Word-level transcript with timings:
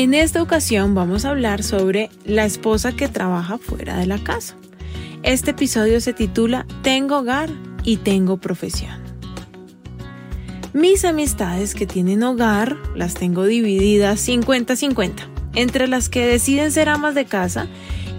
En 0.00 0.14
esta 0.14 0.40
ocasión 0.40 0.94
vamos 0.94 1.24
a 1.24 1.30
hablar 1.30 1.64
sobre 1.64 2.08
la 2.24 2.44
esposa 2.44 2.92
que 2.92 3.08
trabaja 3.08 3.58
fuera 3.58 3.96
de 3.96 4.06
la 4.06 4.22
casa. 4.22 4.54
Este 5.24 5.50
episodio 5.50 6.00
se 6.00 6.12
titula 6.12 6.68
Tengo 6.84 7.18
hogar 7.18 7.50
y 7.82 7.96
tengo 7.96 8.36
profesión. 8.36 9.02
Mis 10.72 11.04
amistades 11.04 11.74
que 11.74 11.84
tienen 11.84 12.22
hogar 12.22 12.76
las 12.94 13.14
tengo 13.14 13.44
divididas 13.44 14.28
50-50, 14.28 15.14
entre 15.56 15.88
las 15.88 16.08
que 16.08 16.24
deciden 16.24 16.70
ser 16.70 16.88
amas 16.88 17.16
de 17.16 17.24
casa 17.24 17.66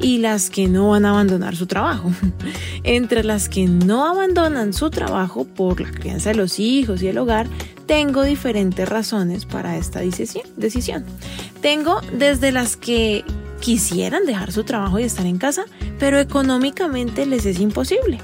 y 0.01 0.17
las 0.17 0.49
que 0.49 0.67
no 0.67 0.89
van 0.89 1.05
a 1.05 1.11
abandonar 1.11 1.55
su 1.55 1.65
trabajo. 1.65 2.11
Entre 2.83 3.23
las 3.23 3.47
que 3.47 3.67
no 3.67 4.05
abandonan 4.05 4.73
su 4.73 4.89
trabajo 4.89 5.45
por 5.45 5.79
la 5.79 5.91
crianza 5.91 6.31
de 6.31 6.35
los 6.35 6.59
hijos 6.59 7.01
y 7.01 7.07
el 7.07 7.17
hogar, 7.17 7.47
tengo 7.89 8.21
diferentes 8.21 8.87
razones 8.87 9.47
para 9.47 9.75
esta 9.75 9.99
decisión. 9.99 11.05
Tengo 11.59 12.01
desde 12.13 12.51
las 12.51 12.77
que 12.77 13.25
quisieran 13.61 14.27
dejar 14.27 14.51
su 14.51 14.63
trabajo 14.63 14.99
y 14.99 15.03
estar 15.05 15.25
en 15.25 15.39
casa, 15.39 15.65
pero 15.97 16.19
económicamente 16.19 17.25
les 17.25 17.47
es 17.47 17.59
imposible. 17.59 18.19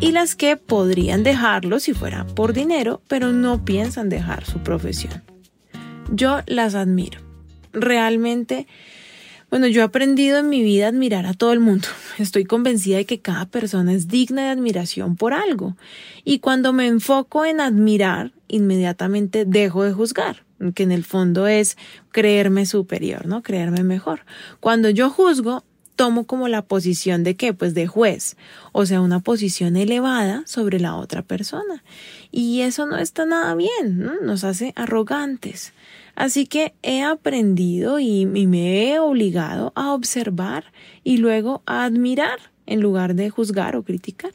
Y 0.00 0.10
las 0.10 0.34
que 0.34 0.56
podrían 0.56 1.22
dejarlo 1.22 1.78
si 1.78 1.94
fuera 1.94 2.26
por 2.26 2.52
dinero, 2.52 3.00
pero 3.06 3.30
no 3.30 3.64
piensan 3.64 4.08
dejar 4.08 4.44
su 4.44 4.64
profesión. 4.64 5.22
Yo 6.10 6.40
las 6.46 6.74
admiro. 6.74 7.20
Realmente 7.72 8.66
bueno, 9.48 9.66
yo 9.66 9.80
he 9.80 9.84
aprendido 9.84 10.38
en 10.40 10.48
mi 10.50 10.62
vida 10.62 10.86
a 10.86 10.88
admirar 10.88 11.24
a 11.24 11.34
todo 11.34 11.52
el 11.52 11.60
mundo. 11.60 11.86
Estoy 12.18 12.44
convencida 12.44 12.96
de 12.96 13.06
que 13.06 13.20
cada 13.20 13.46
persona 13.46 13.92
es 13.92 14.08
digna 14.08 14.42
de 14.42 14.50
admiración 14.50 15.16
por 15.16 15.32
algo. 15.32 15.76
Y 16.24 16.40
cuando 16.40 16.72
me 16.72 16.86
enfoco 16.86 17.46
en 17.46 17.60
admirar, 17.60 18.32
inmediatamente 18.48 19.44
dejo 19.44 19.84
de 19.84 19.92
juzgar, 19.92 20.44
que 20.74 20.82
en 20.82 20.92
el 20.92 21.04
fondo 21.04 21.46
es 21.46 21.76
creerme 22.10 22.66
superior, 22.66 23.26
¿no? 23.26 23.42
Creerme 23.42 23.84
mejor. 23.84 24.20
Cuando 24.60 24.90
yo 24.90 25.10
juzgo, 25.10 25.64
tomo 25.98 26.28
como 26.28 26.46
la 26.46 26.62
posición 26.62 27.24
de 27.24 27.36
qué? 27.36 27.52
Pues 27.52 27.74
de 27.74 27.88
juez, 27.88 28.36
o 28.72 28.86
sea, 28.86 29.00
una 29.00 29.18
posición 29.18 29.76
elevada 29.76 30.44
sobre 30.46 30.78
la 30.78 30.94
otra 30.94 31.22
persona. 31.22 31.82
Y 32.30 32.60
eso 32.60 32.86
no 32.86 32.98
está 32.98 33.26
nada 33.26 33.54
bien, 33.56 33.98
¿no? 33.98 34.12
nos 34.22 34.44
hace 34.44 34.72
arrogantes. 34.76 35.72
Así 36.14 36.46
que 36.46 36.74
he 36.82 37.02
aprendido 37.02 37.98
y, 37.98 38.26
me 38.26 38.90
he 38.90 38.98
obligado 39.00 39.72
a 39.74 39.92
observar 39.92 40.72
y 41.02 41.16
luego 41.16 41.62
a 41.66 41.84
admirar 41.84 42.38
en 42.66 42.80
lugar 42.80 43.14
de 43.14 43.30
juzgar 43.30 43.74
o 43.74 43.82
criticar. 43.82 44.32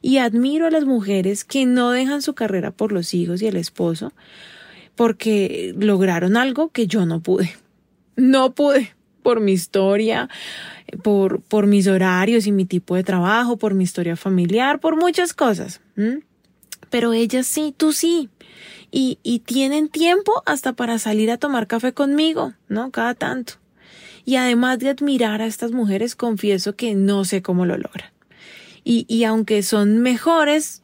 Y 0.00 0.18
admiro 0.18 0.66
a 0.66 0.70
las 0.70 0.84
mujeres 0.84 1.44
que 1.44 1.66
no 1.66 1.90
dejan 1.90 2.22
su 2.22 2.34
carrera 2.34 2.70
por 2.70 2.92
los 2.92 3.14
hijos 3.14 3.42
y 3.42 3.46
el 3.46 3.56
esposo 3.56 4.12
porque 5.00 5.74
lograron 5.78 6.36
algo 6.36 6.68
que 6.68 6.86
yo 6.86 7.06
no 7.06 7.20
pude. 7.20 7.50
No 8.16 8.54
pude 8.54 8.94
por 9.22 9.40
mi 9.40 9.52
historia, 9.52 10.28
por, 11.02 11.40
por 11.40 11.66
mis 11.66 11.86
horarios 11.86 12.46
y 12.46 12.52
mi 12.52 12.66
tipo 12.66 12.96
de 12.96 13.02
trabajo, 13.02 13.56
por 13.56 13.72
mi 13.72 13.84
historia 13.84 14.14
familiar, 14.14 14.78
por 14.78 14.96
muchas 14.96 15.32
cosas. 15.32 15.80
Pero 16.90 17.14
ellas 17.14 17.46
sí, 17.46 17.74
tú 17.74 17.94
sí 17.94 18.28
y, 18.90 19.18
y 19.22 19.38
tienen 19.38 19.88
tiempo 19.88 20.42
hasta 20.44 20.74
para 20.74 20.98
salir 20.98 21.30
a 21.30 21.38
tomar 21.38 21.66
café 21.66 21.94
conmigo, 21.94 22.52
¿no? 22.68 22.90
Cada 22.90 23.14
tanto. 23.14 23.54
Y 24.26 24.36
además 24.36 24.80
de 24.80 24.90
admirar 24.90 25.40
a 25.40 25.46
estas 25.46 25.72
mujeres, 25.72 26.14
confieso 26.14 26.76
que 26.76 26.94
no 26.94 27.24
sé 27.24 27.40
cómo 27.40 27.64
lo 27.64 27.78
logran. 27.78 28.09
Y, 28.90 29.06
y 29.06 29.22
aunque 29.22 29.62
son 29.62 29.98
mejores, 29.98 30.82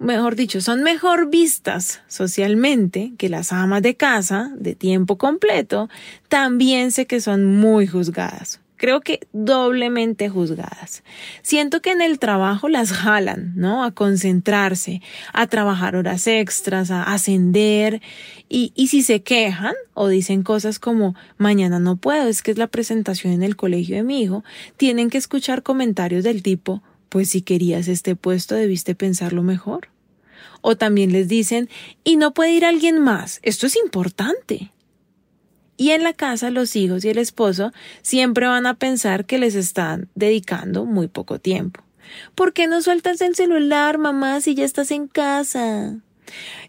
mejor 0.00 0.34
dicho, 0.34 0.60
son 0.60 0.82
mejor 0.82 1.30
vistas 1.30 2.00
socialmente 2.08 3.12
que 3.16 3.28
las 3.28 3.52
amas 3.52 3.80
de 3.80 3.94
casa 3.96 4.50
de 4.56 4.74
tiempo 4.74 5.18
completo, 5.18 5.88
también 6.28 6.90
sé 6.90 7.06
que 7.06 7.20
son 7.20 7.44
muy 7.44 7.86
juzgadas 7.86 8.60
creo 8.76 9.00
que 9.00 9.20
doblemente 9.32 10.28
juzgadas. 10.28 11.04
Siento 11.40 11.80
que 11.80 11.90
en 11.90 12.02
el 12.02 12.18
trabajo 12.18 12.68
las 12.68 12.92
jalan, 12.92 13.54
¿no? 13.56 13.82
A 13.82 13.92
concentrarse, 13.92 15.00
a 15.32 15.46
trabajar 15.46 15.96
horas 15.96 16.26
extras, 16.26 16.90
a 16.90 17.04
ascender. 17.04 18.02
Y, 18.50 18.72
y 18.74 18.88
si 18.88 19.02
se 19.02 19.22
quejan 19.22 19.74
o 19.94 20.08
dicen 20.08 20.42
cosas 20.42 20.78
como 20.78 21.14
mañana 21.38 21.78
no 21.78 21.96
puedo, 21.96 22.28
es 22.28 22.42
que 22.42 22.50
es 22.50 22.58
la 22.58 22.66
presentación 22.66 23.32
en 23.32 23.42
el 23.42 23.56
colegio 23.56 23.96
de 23.96 24.02
mi 24.02 24.20
hijo, 24.20 24.44
tienen 24.76 25.08
que 25.08 25.16
escuchar 25.16 25.62
comentarios 25.62 26.22
del 26.22 26.42
tipo, 26.42 26.82
pues 27.14 27.30
si 27.30 27.42
querías 27.42 27.86
este 27.86 28.16
puesto 28.16 28.56
debiste 28.56 28.96
pensarlo 28.96 29.44
mejor. 29.44 29.86
O 30.62 30.76
también 30.76 31.12
les 31.12 31.28
dicen, 31.28 31.68
y 32.02 32.16
no 32.16 32.34
puede 32.34 32.50
ir 32.50 32.64
alguien 32.64 32.98
más, 32.98 33.38
esto 33.44 33.68
es 33.68 33.76
importante. 33.76 34.72
Y 35.76 35.90
en 35.90 36.02
la 36.02 36.12
casa 36.12 36.50
los 36.50 36.74
hijos 36.74 37.04
y 37.04 37.10
el 37.10 37.18
esposo 37.18 37.72
siempre 38.02 38.48
van 38.48 38.66
a 38.66 38.74
pensar 38.74 39.26
que 39.26 39.38
les 39.38 39.54
están 39.54 40.08
dedicando 40.16 40.86
muy 40.86 41.06
poco 41.06 41.38
tiempo. 41.38 41.84
¿Por 42.34 42.52
qué 42.52 42.66
no 42.66 42.82
sueltas 42.82 43.20
el 43.20 43.36
celular, 43.36 43.96
mamá, 43.96 44.40
si 44.40 44.56
ya 44.56 44.64
estás 44.64 44.90
en 44.90 45.06
casa? 45.06 45.94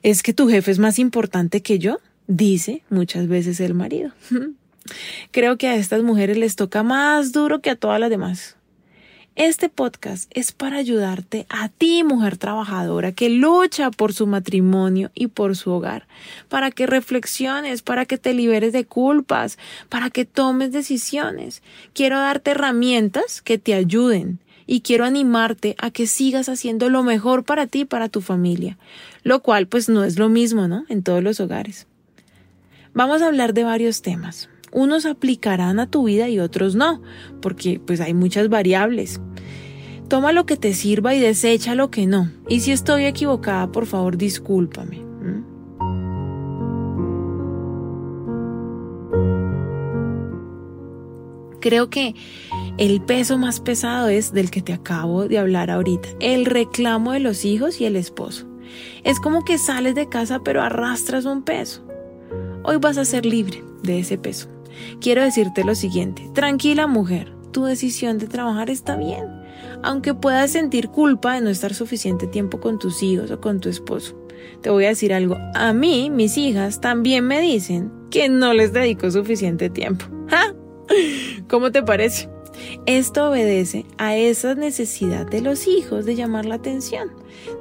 ¿Es 0.03 0.21
que 0.21 0.31
tu 0.31 0.47
jefe 0.47 0.69
es 0.69 0.77
más 0.77 0.99
importante 0.99 1.63
que 1.63 1.79
yo? 1.79 1.97
dice 2.27 2.83
muchas 2.91 3.27
veces 3.27 3.59
el 3.59 3.73
marido. 3.73 4.11
Creo 5.31 5.57
que 5.57 5.69
a 5.69 5.75
estas 5.75 6.03
mujeres 6.03 6.37
les 6.37 6.55
toca 6.55 6.83
más 6.83 7.31
duro 7.31 7.61
que 7.61 7.71
a 7.71 7.75
todas 7.75 7.99
las 7.99 8.11
demás. 8.11 8.54
Este 9.35 9.67
podcast 9.67 10.31
es 10.33 10.53
para 10.53 10.77
ayudarte 10.77 11.45
a 11.49 11.67
ti, 11.67 12.05
mujer 12.05 12.37
trabajadora, 12.37 13.11
que 13.11 13.27
lucha 13.27 13.91
por 13.91 14.13
su 14.13 14.27
matrimonio 14.27 15.11
y 15.13 15.27
por 15.27 15.57
su 15.57 15.71
hogar, 15.71 16.07
para 16.47 16.71
que 16.71 16.87
reflexiones, 16.87 17.81
para 17.81 18.05
que 18.05 18.17
te 18.17 18.33
liberes 18.33 18.71
de 18.71 18.85
culpas, 18.85 19.57
para 19.89 20.09
que 20.09 20.23
tomes 20.23 20.71
decisiones. 20.71 21.63
Quiero 21.91 22.17
darte 22.17 22.51
herramientas 22.51 23.41
que 23.41 23.57
te 23.57 23.73
ayuden 23.73 24.39
y 24.67 24.79
quiero 24.79 25.03
animarte 25.03 25.75
a 25.79 25.91
que 25.91 26.07
sigas 26.07 26.47
haciendo 26.47 26.89
lo 26.89 27.03
mejor 27.03 27.43
para 27.43 27.67
ti 27.67 27.81
y 27.81 27.85
para 27.85 28.07
tu 28.07 28.21
familia, 28.21 28.77
lo 29.23 29.41
cual 29.41 29.67
pues 29.67 29.89
no 29.89 30.05
es 30.05 30.17
lo 30.17 30.29
mismo, 30.29 30.69
¿no? 30.69 30.85
En 30.87 31.03
todos 31.03 31.21
los 31.21 31.41
hogares. 31.41 31.87
Vamos 32.93 33.21
a 33.21 33.27
hablar 33.27 33.53
de 33.53 33.65
varios 33.65 34.01
temas 34.01 34.47
unos 34.75 35.05
aplicarán 35.05 35.79
a 35.79 35.89
tu 35.89 36.03
vida 36.03 36.27
y 36.27 36.39
otros 36.39 36.75
no, 36.75 37.01
porque 37.41 37.79
pues 37.83 38.01
hay 38.01 38.13
muchas 38.13 38.49
variables. 38.49 39.21
Toma 40.09 40.33
lo 40.33 40.45
que 40.45 40.57
te 40.57 40.73
sirva 40.73 41.15
y 41.15 41.19
desecha 41.19 41.75
lo 41.75 41.89
que 41.89 42.05
no. 42.05 42.29
Y 42.49 42.59
si 42.59 42.73
estoy 42.73 43.05
equivocada, 43.05 43.71
por 43.71 43.85
favor, 43.85 44.17
discúlpame. 44.17 45.03
Creo 51.61 51.89
que 51.89 52.13
el 52.77 53.01
peso 53.01 53.39
más 53.39 53.59
pesado 53.61 54.09
es 54.09 54.33
del 54.33 54.51
que 54.51 54.61
te 54.61 54.73
acabo 54.73 55.27
de 55.27 55.39
hablar 55.39 55.71
ahorita, 55.71 56.09
el 56.19 56.45
reclamo 56.45 57.13
de 57.13 57.21
los 57.21 57.45
hijos 57.45 57.81
y 57.81 57.85
el 57.85 57.95
esposo. 57.95 58.45
Es 59.03 59.19
como 59.19 59.43
que 59.45 59.57
sales 59.57 59.95
de 59.95 60.09
casa 60.09 60.43
pero 60.43 60.61
arrastras 60.61 61.25
un 61.25 61.43
peso. 61.43 61.81
Hoy 62.63 62.75
vas 62.77 62.97
a 62.97 63.05
ser 63.05 63.25
libre 63.25 63.63
de 63.81 63.99
ese 63.99 64.17
peso. 64.17 64.54
Quiero 65.01 65.23
decirte 65.23 65.63
lo 65.63 65.75
siguiente, 65.75 66.29
tranquila 66.33 66.87
mujer, 66.87 67.33
tu 67.51 67.63
decisión 67.63 68.17
de 68.17 68.27
trabajar 68.27 68.69
está 68.69 68.95
bien, 68.95 69.25
aunque 69.83 70.13
puedas 70.13 70.51
sentir 70.51 70.89
culpa 70.89 71.35
de 71.35 71.41
no 71.41 71.49
estar 71.49 71.73
suficiente 71.73 72.27
tiempo 72.27 72.59
con 72.59 72.79
tus 72.79 73.01
hijos 73.03 73.31
o 73.31 73.39
con 73.39 73.59
tu 73.59 73.69
esposo. 73.69 74.15
Te 74.61 74.69
voy 74.69 74.85
a 74.85 74.89
decir 74.89 75.13
algo, 75.13 75.37
a 75.53 75.73
mí 75.73 76.09
mis 76.09 76.37
hijas 76.37 76.81
también 76.81 77.25
me 77.25 77.41
dicen 77.41 77.91
que 78.09 78.29
no 78.29 78.53
les 78.53 78.73
dedico 78.73 79.09
suficiente 79.09 79.69
tiempo. 79.69 80.05
¿Cómo 81.47 81.71
te 81.71 81.83
parece? 81.83 82.29
Esto 82.85 83.29
obedece 83.29 83.85
a 83.97 84.15
esa 84.15 84.55
necesidad 84.55 85.25
de 85.25 85.41
los 85.41 85.67
hijos 85.67 86.05
de 86.05 86.15
llamar 86.15 86.45
la 86.45 86.55
atención, 86.55 87.09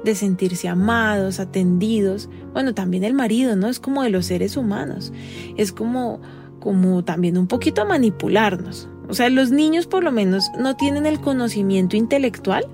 de 0.03 0.15
sentirse 0.15 0.67
amados, 0.67 1.39
atendidos. 1.39 2.29
Bueno, 2.53 2.73
también 2.73 3.03
el 3.03 3.13
marido, 3.13 3.55
¿no? 3.55 3.67
Es 3.67 3.79
como 3.79 4.03
de 4.03 4.09
los 4.09 4.25
seres 4.27 4.57
humanos. 4.57 5.11
Es 5.57 5.71
como 5.71 6.21
como 6.65 7.03
también 7.03 7.37
un 7.37 7.45
poquito 7.45 7.85
manipularnos. 7.85 8.89
O 9.07 9.13
sea, 9.13 9.29
los 9.29 9.51
niños 9.51 9.85
por 9.85 10.03
lo 10.03 10.11
menos 10.11 10.49
no 10.57 10.75
tienen 10.75 11.05
el 11.05 11.21
conocimiento 11.21 11.95
intelectual, 11.95 12.65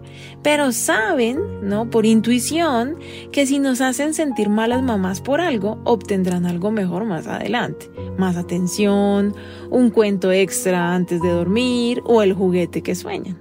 pero 0.41 0.71
saben, 0.71 1.37
¿no? 1.61 1.89
Por 1.89 2.05
intuición, 2.05 2.95
que 3.33 3.45
si 3.45 3.59
nos 3.59 3.81
hacen 3.81 4.13
sentir 4.13 4.47
malas 4.47 4.81
mamás 4.81 5.19
por 5.19 5.41
algo, 5.41 5.81
obtendrán 5.83 6.45
algo 6.45 6.71
mejor 6.71 7.03
más 7.03 7.27
adelante. 7.27 7.91
Más 8.17 8.37
atención, 8.37 9.35
un 9.69 9.89
cuento 9.89 10.31
extra 10.31 10.95
antes 10.95 11.21
de 11.21 11.31
dormir 11.31 12.01
o 12.05 12.21
el 12.21 12.31
juguete 12.31 12.81
que 12.81 12.95
sueñan. 12.95 13.37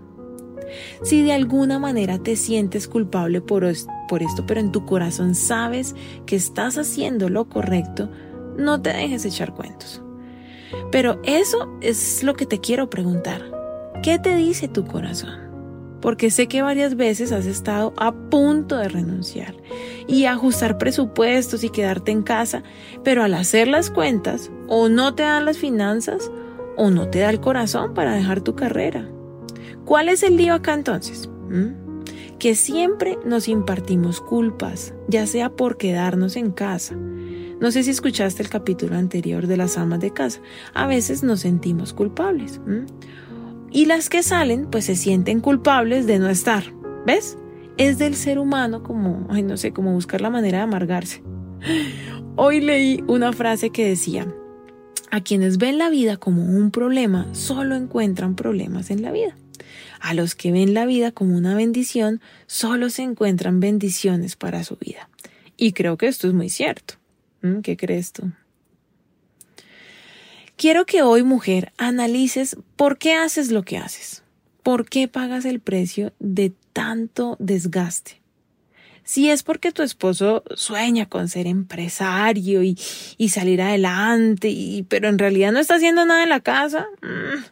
Si 1.05 1.23
de 1.23 1.33
alguna 1.33 1.79
manera 1.79 2.19
te 2.19 2.35
sientes 2.35 2.89
culpable 2.89 3.41
por, 3.41 3.65
por 4.09 4.23
esto, 4.25 4.47
pero 4.47 4.59
en 4.59 4.73
tu 4.73 4.85
corazón 4.85 5.37
sabes 5.37 5.95
que 6.27 6.35
estás 6.35 6.77
haciendo 6.77 7.29
lo 7.29 7.49
correcto, 7.49 8.11
no 8.59 8.83
te 8.83 8.93
dejes 8.93 9.25
echar 9.25 9.55
cuentos. 9.55 10.03
Pero 10.91 11.21
eso 11.25 11.77
es 11.81 12.23
lo 12.23 12.35
que 12.35 12.47
te 12.47 12.61
quiero 12.61 12.91
preguntar. 12.91 13.43
¿Qué 14.03 14.19
te 14.19 14.35
dice 14.37 14.69
tu 14.69 14.87
corazón? 14.87 15.51
Porque 16.01 16.31
sé 16.31 16.49
que 16.49 16.63
varias 16.63 16.97
veces 16.97 17.33
has 17.33 17.45
estado 17.45 17.93
a 17.97 18.13
punto 18.13 18.77
de 18.77 18.89
renunciar 18.89 19.55
y 20.07 20.25
ajustar 20.25 20.79
presupuestos 20.79 21.63
y 21.63 21.69
quedarte 21.71 22.11
en 22.11 22.23
casa, 22.23 22.63
pero 23.05 23.23
al 23.23 23.35
hacer 23.35 23.69
las 23.69 23.91
cuentas 23.91 24.51
o 24.67 24.89
no 24.89 25.15
te 25.15 25.25
dan 25.25 25.45
las 25.45 25.59
finanzas 25.59 26.31
o 26.77 26.91
no 26.91 27.09
te 27.09 27.19
da 27.19 27.31
el 27.31 27.41
corazón 27.41 27.93
para 27.93 28.15
dejar 28.15 28.41
tu 28.41 28.55
carrera. 28.55 29.07
¿Cuál 29.85 30.09
es 30.09 30.23
el 30.23 30.37
lío 30.37 30.55
acá 30.55 30.73
entonces? 30.73 31.29
¿Mm? 31.51 32.01
Que 32.39 32.55
siempre 32.55 33.19
nos 33.27 33.49
impartimos 33.49 34.23
culpas, 34.23 34.95
ya 35.09 35.27
sea 35.27 35.51
por 35.51 35.77
quedarnos 35.77 36.37
en 36.37 36.53
casa, 36.53 36.97
no 37.61 37.71
sé 37.71 37.83
si 37.83 37.91
escuchaste 37.91 38.43
el 38.43 38.49
capítulo 38.49 38.97
anterior 38.97 39.47
de 39.47 39.59
las 39.59 39.77
amas 39.77 40.01
de 40.01 40.13
casa. 40.13 40.41
A 40.73 40.87
veces 40.87 41.23
nos 41.23 41.41
sentimos 41.41 41.93
culpables. 41.93 42.61
Y 43.71 43.85
las 43.85 44.09
que 44.09 44.23
salen, 44.23 44.67
pues 44.71 44.87
se 44.87 44.97
sienten 44.97 45.41
culpables 45.41 46.07
de 46.07 46.19
no 46.19 46.29
estar. 46.31 46.65
¿Ves? 47.07 47.37
Es 47.77 47.99
del 47.99 48.15
ser 48.15 48.39
humano 48.39 48.83
como, 48.83 49.27
ay, 49.31 49.43
no 49.43 49.57
sé, 49.57 49.73
como 49.73 49.93
buscar 49.93 50.23
la 50.23 50.31
manera 50.31 50.59
de 50.59 50.65
amargarse. 50.65 51.23
Hoy 52.37 52.61
leí 52.61 53.05
una 53.07 53.33
frase 53.33 53.71
que 53.71 53.87
decía, 53.87 54.27
a 55.11 55.21
quienes 55.21 55.59
ven 55.59 55.77
la 55.77 55.91
vida 55.91 56.17
como 56.17 56.45
un 56.45 56.71
problema, 56.71 57.27
solo 57.33 57.75
encuentran 57.75 58.37
problemas 58.37 58.91
en 58.91 59.03
la 59.03 59.13
vida. 59.13 59.37
A 60.01 60.15
los 60.15 60.35
que 60.35 60.51
ven 60.51 60.73
la 60.73 60.87
vida 60.87 61.13
como 61.13 61.37
una 61.37 61.55
bendición, 61.55 62.23
solo 62.47 62.89
se 62.89 63.03
encuentran 63.03 63.61
bendiciones 63.61 64.37
para 64.37 64.65
su 64.65 64.77
vida. 64.77 65.11
Y 65.59 65.73
creo 65.73 65.99
que 65.99 66.07
esto 66.07 66.27
es 66.27 66.33
muy 66.33 66.49
cierto. 66.49 67.00
Mm, 67.43 67.61
¿Qué 67.61 67.77
crees 67.77 68.13
tú? 68.13 68.33
Quiero 70.57 70.85
que 70.85 71.03
hoy, 71.03 71.23
mujer, 71.23 71.73
analices 71.79 72.57
por 72.77 72.99
qué 72.99 73.15
haces 73.15 73.51
lo 73.51 73.63
que 73.63 73.79
haces. 73.79 74.23
¿Por 74.63 74.89
qué 74.89 75.09
pagas 75.09 75.47
el 75.47 75.61
precio 75.61 76.13
de 76.19 76.53
tanto 76.73 77.37
desgaste? 77.39 78.21
Si 79.03 79.31
es 79.31 79.43
porque 79.43 79.73
tu 79.73 79.83
esposo 79.83 80.45
sueña 80.55 81.07
con 81.07 81.29
ser 81.29 81.47
empresario 81.47 82.63
y, 82.63 82.77
salir 83.29 83.63
adelante, 83.63 84.85
pero 84.89 85.09
en 85.09 85.19
realidad 85.19 85.51
no 85.51 85.59
está 85.59 85.77
haciendo 85.77 86.05
nada 86.05 86.23
en 86.23 86.29
la 86.29 86.41
casa, 86.41 86.87
mm, 87.03 87.43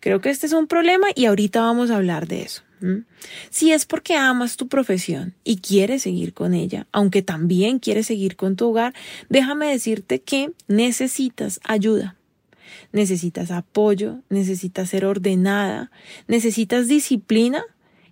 creo 0.00 0.20
que 0.20 0.30
este 0.30 0.46
es 0.46 0.52
un 0.52 0.66
problema 0.66 1.06
y 1.14 1.26
ahorita 1.26 1.60
vamos 1.60 1.90
a 1.90 1.96
hablar 1.96 2.26
de 2.26 2.42
eso. 2.42 2.65
Si 3.50 3.72
es 3.72 3.86
porque 3.86 4.16
amas 4.16 4.56
tu 4.56 4.68
profesión 4.68 5.34
y 5.44 5.58
quieres 5.58 6.02
seguir 6.02 6.34
con 6.34 6.54
ella, 6.54 6.86
aunque 6.92 7.22
también 7.22 7.78
quieres 7.78 8.06
seguir 8.06 8.36
con 8.36 8.56
tu 8.56 8.68
hogar, 8.68 8.94
déjame 9.28 9.66
decirte 9.66 10.20
que 10.20 10.52
necesitas 10.68 11.60
ayuda. 11.64 12.16
Necesitas 12.92 13.50
apoyo, 13.50 14.20
necesitas 14.28 14.90
ser 14.90 15.04
ordenada, 15.04 15.90
necesitas 16.28 16.88
disciplina 16.88 17.64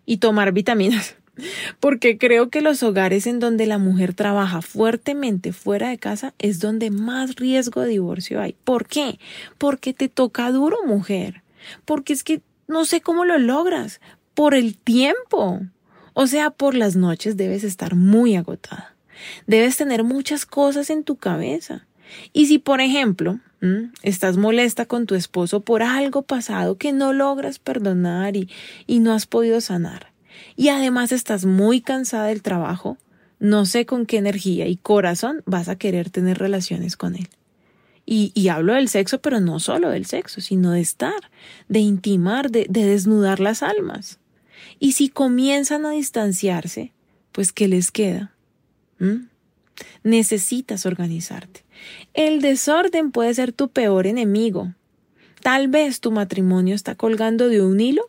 y 0.06 0.18
tomar 0.18 0.52
vitaminas. 0.52 1.16
Porque 1.80 2.16
creo 2.16 2.48
que 2.48 2.60
los 2.60 2.82
hogares 2.82 3.26
en 3.26 3.40
donde 3.40 3.66
la 3.66 3.78
mujer 3.78 4.14
trabaja 4.14 4.62
fuertemente 4.62 5.52
fuera 5.52 5.88
de 5.88 5.98
casa 5.98 6.34
es 6.38 6.60
donde 6.60 6.90
más 6.90 7.36
riesgo 7.36 7.82
de 7.82 7.90
divorcio 7.90 8.40
hay. 8.40 8.54
¿Por 8.64 8.86
qué? 8.86 9.18
Porque 9.58 9.92
te 9.92 10.08
toca 10.08 10.50
duro, 10.52 10.78
mujer. 10.86 11.42
Porque 11.84 12.12
es 12.12 12.24
que 12.24 12.40
no 12.66 12.84
sé 12.84 13.00
cómo 13.00 13.24
lo 13.24 13.38
logras, 13.38 14.00
por 14.34 14.54
el 14.54 14.76
tiempo. 14.76 15.60
O 16.12 16.26
sea, 16.26 16.50
por 16.50 16.74
las 16.74 16.96
noches 16.96 17.36
debes 17.36 17.64
estar 17.64 17.94
muy 17.94 18.36
agotada. 18.36 18.94
Debes 19.46 19.76
tener 19.76 20.04
muchas 20.04 20.46
cosas 20.46 20.90
en 20.90 21.04
tu 21.04 21.16
cabeza. 21.16 21.86
Y 22.32 22.46
si, 22.46 22.58
por 22.58 22.80
ejemplo, 22.80 23.40
estás 24.02 24.36
molesta 24.36 24.86
con 24.86 25.06
tu 25.06 25.14
esposo 25.14 25.60
por 25.60 25.82
algo 25.82 26.22
pasado 26.22 26.76
que 26.76 26.92
no 26.92 27.12
logras 27.12 27.58
perdonar 27.58 28.36
y, 28.36 28.48
y 28.86 28.98
no 29.00 29.12
has 29.12 29.26
podido 29.26 29.60
sanar, 29.60 30.12
y 30.56 30.68
además 30.68 31.12
estás 31.12 31.44
muy 31.44 31.80
cansada 31.80 32.26
del 32.26 32.42
trabajo, 32.42 32.98
no 33.38 33.66
sé 33.66 33.86
con 33.86 34.06
qué 34.06 34.18
energía 34.18 34.66
y 34.66 34.76
corazón 34.76 35.42
vas 35.46 35.68
a 35.68 35.76
querer 35.76 36.10
tener 36.10 36.38
relaciones 36.38 36.96
con 36.96 37.16
él. 37.16 37.28
Y, 38.06 38.48
hablo 38.48 38.74
del 38.74 38.90
sexo, 38.90 39.22
pero 39.22 39.40
no 39.40 39.58
solo 39.60 39.88
del 39.88 40.04
sexo, 40.04 40.42
sino 40.42 40.72
de 40.72 40.82
estar, 40.82 41.30
de 41.68 41.78
intimar, 41.78 42.50
de 42.50 42.66
desnudar 42.68 43.40
las 43.40 43.62
almas. 43.62 44.18
Y 44.78 44.92
si 44.92 45.08
comienzan 45.08 45.86
a 45.86 45.90
distanciarse, 45.90 46.92
pues 47.32 47.52
¿qué 47.52 47.68
les 47.68 47.90
queda? 47.90 48.34
¿Mm? 48.98 49.26
Necesitas 50.02 50.86
organizarte. 50.86 51.64
El 52.12 52.40
desorden 52.40 53.10
puede 53.10 53.34
ser 53.34 53.52
tu 53.52 53.68
peor 53.68 54.06
enemigo. 54.06 54.74
Tal 55.42 55.68
vez 55.68 56.00
tu 56.00 56.10
matrimonio 56.10 56.74
está 56.74 56.94
colgando 56.94 57.48
de 57.48 57.60
un 57.60 57.80
hilo, 57.80 58.06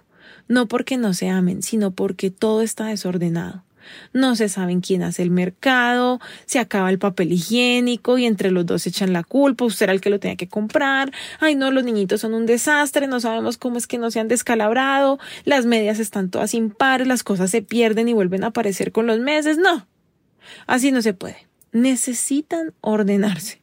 no 0.48 0.68
porque 0.68 0.98
no 0.98 1.13
se 1.13 1.30
amen, 1.30 1.63
sino 1.63 1.92
porque 1.92 2.30
todo 2.31 2.62
está 2.62 2.88
desordenado 2.88 3.66
no 4.14 4.36
se 4.36 4.50
saben 4.50 4.82
quién 4.82 5.04
hace 5.04 5.22
el 5.24 5.32
mercado, 5.32 6.20
se 6.46 6.60
acaba 6.60 6.90
el 6.90 7.00
papel 7.00 7.32
higiénico 7.32 8.18
y 8.18 8.26
entre 8.26 8.52
los 8.52 8.66
dos 8.66 8.88
echan 8.88 9.14
la 9.14 9.24
culpa, 9.24 9.66
usted 9.66 9.86
era 9.86 9.94
el 9.94 10.02
que 10.02 10.10
lo 10.10 10.20
tenía 10.20 10.36
que 10.36 10.48
comprar, 10.48 11.12
ay 11.40 11.56
no, 11.56 11.72
los 11.72 11.84
niñitos 11.84 12.22
son 12.22 12.34
un 12.34 12.46
desastre, 12.46 13.08
no 13.08 13.20
sabemos 13.20 13.58
cómo 13.58 13.78
es 13.78 13.88
que 13.88 13.98
no 13.98 14.12
se 14.12 14.20
han 14.20 14.28
descalabrado, 14.28 15.20
las 15.44 15.66
medias 15.66 16.00
están 16.00 16.30
todas 16.30 16.54
impares, 16.54 17.08
las 17.08 17.24
cosas 17.24 17.52
se 17.52 17.62
pierden 17.62 18.08
y 18.08 18.14
vuelven 18.14 18.44
a 18.44 18.48
aparecer 18.48 18.92
con 18.92 19.08
los 19.08 19.20
meses, 19.20 19.58
no, 19.58 19.88
así 20.68 20.92
no 20.92 21.02
se 21.02 21.14
puede. 21.14 21.48
Necesitan 21.72 22.74
ordenarse. 22.80 23.62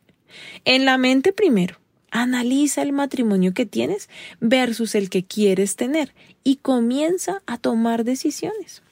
En 0.67 0.85
la 0.85 0.99
mente 0.99 1.33
primero, 1.33 1.79
analiza 2.11 2.83
el 2.83 2.93
matrimonio 2.93 3.55
que 3.55 3.67
tienes 3.67 4.09
versus 4.39 4.95
el 4.95 5.11
que 5.11 5.25
quieres 5.25 5.77
tener 5.77 6.15
y 6.45 6.57
comienza 6.57 7.43
a 7.47 7.59
tomar 7.59 8.05
decisiones. 8.05 8.83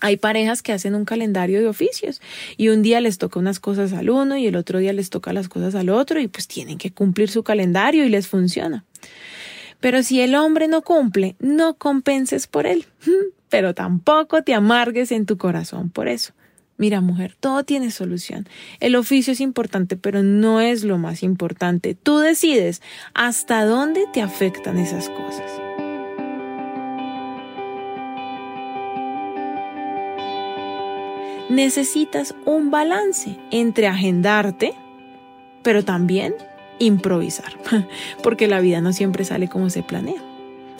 Hay 0.00 0.16
parejas 0.16 0.62
que 0.62 0.72
hacen 0.72 0.94
un 0.94 1.04
calendario 1.04 1.60
de 1.60 1.68
oficios 1.68 2.20
y 2.56 2.68
un 2.68 2.82
día 2.82 3.00
les 3.00 3.18
toca 3.18 3.38
unas 3.38 3.60
cosas 3.60 3.92
al 3.92 4.10
uno 4.10 4.36
y 4.36 4.46
el 4.46 4.56
otro 4.56 4.78
día 4.78 4.92
les 4.92 5.10
toca 5.10 5.32
las 5.32 5.48
cosas 5.48 5.74
al 5.74 5.88
otro 5.88 6.20
y 6.20 6.28
pues 6.28 6.46
tienen 6.46 6.78
que 6.78 6.92
cumplir 6.92 7.30
su 7.30 7.42
calendario 7.42 8.04
y 8.04 8.08
les 8.08 8.28
funciona. 8.28 8.84
Pero 9.80 10.02
si 10.02 10.20
el 10.20 10.34
hombre 10.34 10.68
no 10.68 10.82
cumple, 10.82 11.36
no 11.38 11.74
compenses 11.74 12.46
por 12.46 12.66
él, 12.66 12.86
pero 13.48 13.74
tampoco 13.74 14.42
te 14.42 14.54
amargues 14.54 15.12
en 15.12 15.26
tu 15.26 15.38
corazón 15.38 15.90
por 15.90 16.08
eso. 16.08 16.32
Mira, 16.78 17.00
mujer, 17.00 17.34
todo 17.40 17.64
tiene 17.64 17.90
solución. 17.90 18.46
El 18.80 18.96
oficio 18.96 19.32
es 19.32 19.40
importante, 19.40 19.96
pero 19.96 20.22
no 20.22 20.60
es 20.60 20.84
lo 20.84 20.98
más 20.98 21.22
importante. 21.22 21.94
Tú 21.94 22.18
decides 22.18 22.82
hasta 23.14 23.64
dónde 23.64 24.04
te 24.12 24.20
afectan 24.20 24.76
esas 24.78 25.08
cosas. 25.08 25.65
Necesitas 31.56 32.34
un 32.44 32.70
balance 32.70 33.36
entre 33.50 33.88
agendarte, 33.88 34.74
pero 35.62 35.84
también 35.84 36.34
improvisar, 36.78 37.54
porque 38.22 38.46
la 38.46 38.60
vida 38.60 38.80
no 38.80 38.92
siempre 38.92 39.24
sale 39.24 39.48
como 39.48 39.70
se 39.70 39.82
planea. 39.82 40.22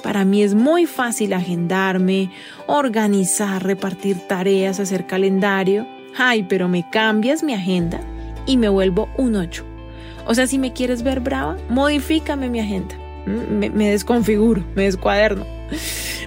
Para 0.03 0.25
mí 0.25 0.43
es 0.43 0.55
muy 0.55 0.87
fácil 0.87 1.33
agendarme, 1.33 2.31
organizar, 2.67 3.65
repartir 3.65 4.19
tareas, 4.29 4.79
hacer 4.79 5.07
calendario. 5.07 5.87
Ay, 6.17 6.45
pero 6.45 6.69
me 6.69 6.89
cambias 6.91 7.43
mi 7.43 7.55
agenda 7.55 8.01
y 8.47 8.57
me 8.57 8.69
vuelvo 8.69 9.09
un 9.17 9.35
8. 9.35 9.65
O 10.27 10.35
sea, 10.35 10.47
si 10.47 10.59
me 10.59 10.73
quieres 10.73 11.03
ver 11.03 11.21
brava, 11.21 11.57
modifícame 11.71 12.51
mi 12.51 12.61
agenda. 12.61 12.95
Mm, 13.27 13.59
me, 13.59 13.71
me 13.71 13.91
desconfiguro, 13.91 14.63
me 14.77 14.85
descuaderno 14.85 15.45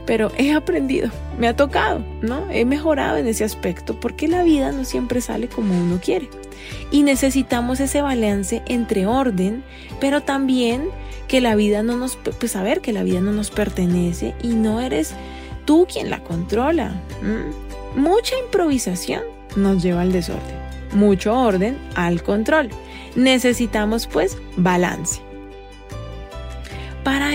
pero 0.10 0.32
he 0.40 0.54
aprendido, 0.54 1.12
me 1.38 1.48
ha 1.48 1.56
tocado, 1.56 2.04
¿no? 2.24 2.50
He 2.50 2.66
mejorado 2.66 3.18
en 3.18 3.28
ese 3.28 3.44
aspecto 3.44 4.00
porque 4.00 4.28
la 4.28 4.42
vida 4.42 4.72
no 4.72 4.84
siempre 4.84 5.22
sale 5.22 5.50
como 5.50 5.80
uno 5.80 6.00
quiere. 6.04 6.28
Y 6.90 7.04
necesitamos 7.04 7.80
ese 7.80 8.02
balance 8.02 8.64
entre 8.66 9.06
orden, 9.06 9.64
pero 10.00 10.22
también 10.22 10.90
que 11.28 11.42
la 11.42 11.54
vida 11.54 11.84
no 11.84 11.96
nos, 11.96 12.16
pues 12.16 12.54
saber 12.54 12.82
que 12.82 12.92
la 12.92 13.04
vida 13.04 13.22
no 13.22 13.32
nos 13.34 13.52
pertenece 13.52 14.34
y 14.42 14.56
no 14.56 14.82
eres 14.82 15.14
tú 15.66 15.86
quien 15.88 16.10
la 16.10 16.24
controla. 16.24 17.00
Mucha 17.96 18.36
improvisación 18.40 19.22
nos 19.56 19.84
lleva 19.84 20.02
al 20.02 20.12
desorden, 20.12 20.58
mucho 20.92 21.40
orden 21.40 21.78
al 21.94 22.24
control. 22.24 22.70
Necesitamos 23.16 24.08
pues 24.08 24.40
balance. 24.58 25.29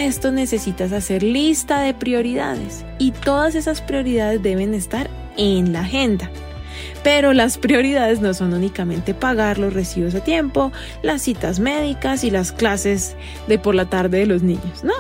Esto 0.04 0.30
necesitas 0.30 0.92
hacer 0.92 1.23
lista 1.23 1.80
de 1.80 1.94
prioridades 1.94 2.84
y 2.99 3.12
todas 3.12 3.54
esas 3.54 3.80
prioridades 3.80 4.42
deben 4.42 4.75
estar 4.75 5.08
en 5.38 5.73
la 5.73 5.80
agenda. 5.80 6.30
Pero 7.02 7.32
las 7.32 7.56
prioridades 7.56 8.20
no 8.20 8.34
son 8.34 8.52
únicamente 8.52 9.14
pagar 9.14 9.56
los 9.56 9.73
recibos 9.73 10.14
a 10.14 10.23
tiempo, 10.23 10.73
las 11.00 11.23
citas 11.23 11.58
médicas 11.58 12.23
y 12.23 12.30
las 12.30 12.52
clases 12.52 13.16
de 13.49 13.58
por 13.58 13.75
la 13.75 13.87
tarde 13.87 14.18
de 14.18 14.26
los 14.26 14.42
niños. 14.42 14.84
No, 14.84 14.92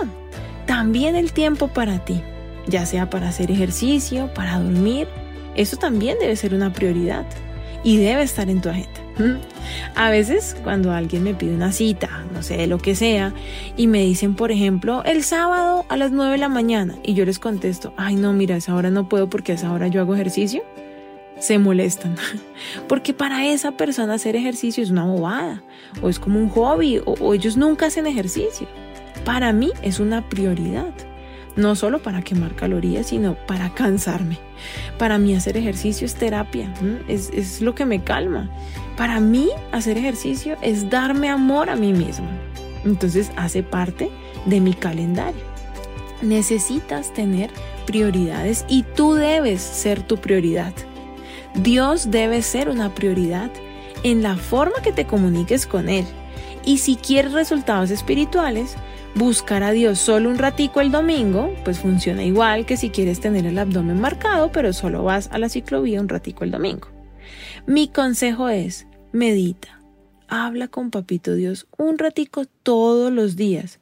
también 0.64 1.16
el 1.16 1.34
tiempo 1.34 1.68
para 1.68 2.02
ti, 2.02 2.22
ya 2.66 2.86
sea 2.86 3.10
para 3.10 3.28
hacer 3.28 3.50
ejercicio, 3.50 4.32
para 4.32 4.58
dormir, 4.58 5.06
eso 5.54 5.76
también 5.76 6.18
debe 6.18 6.34
ser 6.34 6.54
una 6.54 6.72
prioridad 6.72 7.26
y 7.82 7.98
debe 7.98 8.22
estar 8.22 8.48
en 8.48 8.62
tu 8.62 8.70
agenda. 8.70 9.03
A 9.94 10.10
veces 10.10 10.56
cuando 10.62 10.92
alguien 10.92 11.22
me 11.22 11.34
pide 11.34 11.54
una 11.54 11.72
cita, 11.72 12.24
no 12.32 12.42
sé, 12.42 12.56
de 12.56 12.66
lo 12.66 12.78
que 12.78 12.94
sea, 12.94 13.32
y 13.76 13.86
me 13.86 14.02
dicen, 14.02 14.34
por 14.34 14.50
ejemplo, 14.50 15.02
el 15.04 15.22
sábado 15.22 15.84
a 15.88 15.96
las 15.96 16.10
9 16.12 16.32
de 16.32 16.38
la 16.38 16.48
mañana, 16.48 16.96
y 17.02 17.14
yo 17.14 17.24
les 17.24 17.38
contesto, 17.38 17.92
ay 17.96 18.16
no, 18.16 18.32
mira, 18.32 18.56
a 18.56 18.58
esa 18.58 18.74
hora 18.74 18.90
no 18.90 19.08
puedo 19.08 19.28
porque 19.30 19.52
a 19.52 19.54
esa 19.54 19.72
hora 19.72 19.88
yo 19.88 20.00
hago 20.00 20.14
ejercicio, 20.14 20.62
se 21.38 21.58
molestan. 21.58 22.14
Porque 22.88 23.12
para 23.12 23.44
esa 23.44 23.72
persona 23.72 24.14
hacer 24.14 24.36
ejercicio 24.36 24.82
es 24.82 24.90
una 24.90 25.04
bobada, 25.04 25.64
o 26.00 26.08
es 26.08 26.20
como 26.20 26.38
un 26.38 26.48
hobby, 26.48 26.98
o, 26.98 27.16
o 27.20 27.34
ellos 27.34 27.56
nunca 27.56 27.86
hacen 27.86 28.06
ejercicio. 28.06 28.68
Para 29.24 29.52
mí 29.52 29.72
es 29.82 29.98
una 29.98 30.28
prioridad 30.28 30.94
no 31.56 31.76
solo 31.76 32.02
para 32.02 32.22
quemar 32.22 32.54
calorías, 32.54 33.06
sino 33.06 33.34
para 33.46 33.74
cansarme. 33.74 34.38
Para 34.98 35.18
mí 35.18 35.34
hacer 35.34 35.56
ejercicio 35.56 36.06
es 36.06 36.14
terapia, 36.14 36.72
es, 37.08 37.60
lo 37.60 37.74
que 37.74 37.86
me 37.86 38.02
calma. 38.02 38.50
Para 38.96 39.18
mí 39.18 39.48
hacer 39.72 39.98
ejercicio 39.98 40.56
es 40.62 40.88
darme 40.88 41.28
amor 41.28 41.68
a 41.68 41.76
mí 41.76 41.92
misma. 41.92 42.30
Entonces 42.84 43.30
hace 43.36 43.62
parte 43.62 44.10
de 44.46 44.60
mi 44.60 44.74
calendario. 44.74 45.42
Necesitas 46.22 47.12
tener 47.12 47.50
prioridades 47.86 48.64
y 48.68 48.82
tú 48.82 49.14
debes 49.14 49.60
ser 49.60 50.02
tu 50.02 50.18
prioridad. 50.18 50.72
Dios 51.54 52.10
debe 52.10 52.42
ser 52.42 52.68
una 52.68 52.94
prioridad 52.94 53.50
en 54.02 54.22
la 54.22 54.36
forma 54.36 54.80
que 54.82 54.92
te 54.92 55.06
comuniques 55.06 55.66
con 55.66 55.88
Él. 55.88 56.04
Y 56.64 56.78
si 56.78 56.96
quieres 56.96 57.32
resultados 57.32 57.90
espirituales, 57.90 58.76
buscar 59.14 59.62
a 59.62 59.72
Dios 59.72 59.98
solo 59.98 60.30
un 60.30 60.38
ratico 60.38 60.80
el 60.80 60.90
domingo, 60.90 61.52
pues 61.64 61.78
funciona 61.78 62.22
igual 62.22 62.64
que 62.64 62.76
si 62.76 62.90
quieres 62.90 63.20
tener 63.20 63.46
el 63.46 63.58
abdomen 63.58 64.00
marcado, 64.00 64.50
pero 64.50 64.72
solo 64.72 65.04
vas 65.04 65.28
a 65.32 65.38
la 65.38 65.48
ciclovía 65.48 66.00
un 66.00 66.08
ratico 66.08 66.44
el 66.44 66.50
domingo. 66.50 66.93
Mi 67.66 67.88
consejo 67.88 68.50
es, 68.50 68.86
medita, 69.12 69.80
habla 70.28 70.68
con 70.68 70.90
Papito 70.90 71.34
Dios 71.34 71.66
un 71.78 71.96
ratico 71.96 72.44
todos 72.62 73.10
los 73.10 73.36
días. 73.36 73.80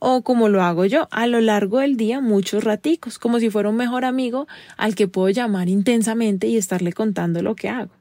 O 0.00 0.22
como 0.22 0.48
lo 0.48 0.64
hago 0.64 0.84
yo, 0.84 1.06
a 1.12 1.28
lo 1.28 1.40
largo 1.40 1.78
del 1.78 1.96
día 1.96 2.20
muchos 2.20 2.64
raticos, 2.64 3.20
como 3.20 3.38
si 3.38 3.48
fuera 3.48 3.68
un 3.68 3.76
mejor 3.76 4.04
amigo 4.04 4.48
al 4.76 4.96
que 4.96 5.06
puedo 5.06 5.28
llamar 5.28 5.68
intensamente 5.68 6.48
y 6.48 6.56
estarle 6.56 6.92
contando 6.92 7.40
lo 7.40 7.54
que 7.54 7.68
hago. 7.68 7.92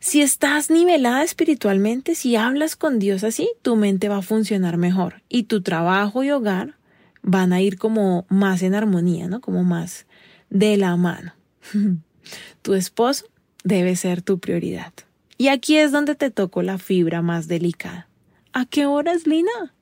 Si 0.00 0.22
estás 0.22 0.70
nivelada 0.70 1.22
espiritualmente, 1.22 2.16
si 2.16 2.34
hablas 2.34 2.74
con 2.74 2.98
Dios 2.98 3.22
así, 3.22 3.48
tu 3.62 3.76
mente 3.76 4.08
va 4.08 4.16
a 4.16 4.22
funcionar 4.22 4.76
mejor 4.76 5.22
y 5.28 5.44
tu 5.44 5.62
trabajo 5.62 6.24
y 6.24 6.30
hogar 6.30 6.74
van 7.22 7.52
a 7.52 7.60
ir 7.60 7.78
como 7.78 8.26
más 8.28 8.62
en 8.62 8.74
armonía, 8.74 9.28
¿no? 9.28 9.40
Como 9.40 9.62
más 9.62 10.06
de 10.50 10.76
la 10.78 10.96
mano. 10.96 11.34
tu 12.62 12.74
esposo 12.74 13.26
debe 13.64 13.96
ser 13.96 14.22
tu 14.22 14.38
prioridad. 14.38 14.92
Y 15.36 15.48
aquí 15.48 15.76
es 15.76 15.92
donde 15.92 16.14
te 16.14 16.30
toco 16.30 16.62
la 16.62 16.78
fibra 16.78 17.22
más 17.22 17.48
delicada. 17.48 18.08
¿A 18.52 18.66
qué 18.66 18.86
horas, 18.86 19.26
Lina? 19.26 19.74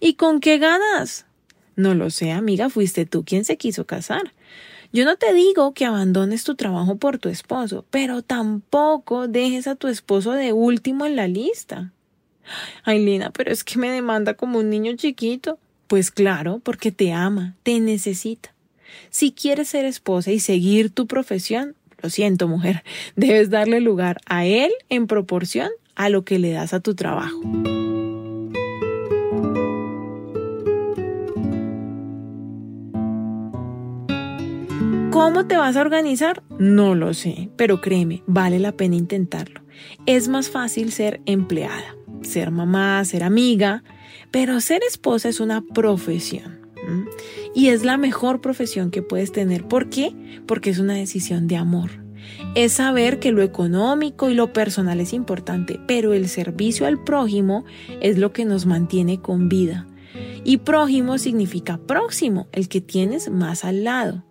¿Y 0.00 0.14
con 0.14 0.40
qué 0.40 0.58
ganas? 0.58 1.26
No 1.76 1.94
lo 1.94 2.10
sé, 2.10 2.32
amiga, 2.32 2.70
fuiste 2.70 3.06
tú 3.06 3.24
quien 3.24 3.44
se 3.44 3.56
quiso 3.56 3.86
casar. 3.86 4.32
Yo 4.92 5.04
no 5.04 5.16
te 5.16 5.34
digo 5.34 5.74
que 5.74 5.84
abandones 5.84 6.44
tu 6.44 6.54
trabajo 6.54 6.96
por 6.96 7.18
tu 7.18 7.28
esposo, 7.28 7.84
pero 7.90 8.22
tampoco 8.22 9.28
dejes 9.28 9.66
a 9.66 9.76
tu 9.76 9.88
esposo 9.88 10.32
de 10.32 10.52
último 10.52 11.06
en 11.06 11.16
la 11.16 11.28
lista. 11.28 11.92
Ay, 12.82 13.04
Lina, 13.04 13.30
pero 13.30 13.52
es 13.52 13.64
que 13.64 13.78
me 13.78 13.90
demanda 13.90 14.34
como 14.34 14.58
un 14.58 14.70
niño 14.70 14.96
chiquito. 14.96 15.58
Pues 15.86 16.10
claro, 16.10 16.60
porque 16.64 16.92
te 16.92 17.12
ama, 17.12 17.54
te 17.62 17.78
necesita. 17.80 18.54
Si 19.10 19.32
quieres 19.32 19.68
ser 19.68 19.84
esposa 19.84 20.32
y 20.32 20.40
seguir 20.40 20.90
tu 20.90 21.06
profesión, 21.06 21.74
lo 22.02 22.10
siento, 22.10 22.48
mujer, 22.48 22.82
debes 23.16 23.50
darle 23.50 23.80
lugar 23.80 24.18
a 24.26 24.44
él 24.44 24.72
en 24.88 25.06
proporción 25.06 25.70
a 25.94 26.08
lo 26.08 26.24
que 26.24 26.38
le 26.38 26.52
das 26.52 26.74
a 26.74 26.80
tu 26.80 26.94
trabajo. 26.94 27.40
¿Cómo 35.10 35.46
te 35.46 35.56
vas 35.56 35.76
a 35.76 35.80
organizar? 35.80 36.42
No 36.58 36.94
lo 36.94 37.14
sé, 37.14 37.48
pero 37.56 37.80
créeme, 37.80 38.22
vale 38.26 38.58
la 38.58 38.72
pena 38.72 38.96
intentarlo. 38.96 39.62
Es 40.04 40.28
más 40.28 40.50
fácil 40.50 40.92
ser 40.92 41.20
empleada, 41.24 41.96
ser 42.20 42.50
mamá, 42.50 43.02
ser 43.06 43.24
amiga, 43.24 43.82
pero 44.30 44.60
ser 44.60 44.82
esposa 44.82 45.30
es 45.30 45.40
una 45.40 45.62
profesión. 45.62 46.55
Y 47.54 47.68
es 47.68 47.84
la 47.84 47.96
mejor 47.96 48.40
profesión 48.40 48.90
que 48.90 49.02
puedes 49.02 49.32
tener. 49.32 49.64
¿Por 49.64 49.88
qué? 49.88 50.14
Porque 50.46 50.70
es 50.70 50.78
una 50.78 50.94
decisión 50.94 51.48
de 51.48 51.56
amor. 51.56 51.90
Es 52.54 52.74
saber 52.74 53.18
que 53.18 53.32
lo 53.32 53.42
económico 53.42 54.30
y 54.30 54.34
lo 54.34 54.52
personal 54.52 55.00
es 55.00 55.12
importante, 55.12 55.78
pero 55.86 56.12
el 56.12 56.28
servicio 56.28 56.86
al 56.86 57.02
prójimo 57.02 57.64
es 58.00 58.18
lo 58.18 58.32
que 58.32 58.44
nos 58.44 58.66
mantiene 58.66 59.20
con 59.20 59.48
vida. 59.48 59.86
Y 60.44 60.58
prójimo 60.58 61.18
significa 61.18 61.78
próximo, 61.78 62.48
el 62.52 62.68
que 62.68 62.80
tienes 62.80 63.30
más 63.30 63.64
al 63.64 63.84
lado. 63.84 64.24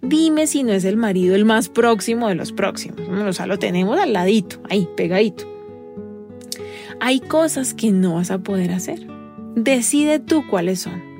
Dime 0.00 0.46
si 0.46 0.64
no 0.64 0.72
es 0.72 0.84
el 0.84 0.96
marido 0.96 1.34
el 1.34 1.44
más 1.44 1.68
próximo 1.68 2.28
de 2.28 2.34
los 2.34 2.52
próximos. 2.52 3.00
O 3.08 3.32
sea, 3.32 3.46
lo 3.46 3.58
tenemos 3.58 3.98
al 3.98 4.12
ladito, 4.12 4.60
ahí, 4.68 4.88
pegadito. 4.96 5.44
Hay 7.00 7.20
cosas 7.20 7.74
que 7.74 7.90
no 7.90 8.14
vas 8.14 8.30
a 8.30 8.42
poder 8.42 8.72
hacer. 8.72 9.06
Decide 9.54 10.18
tú 10.18 10.44
cuáles 10.48 10.80
son. 10.80 11.11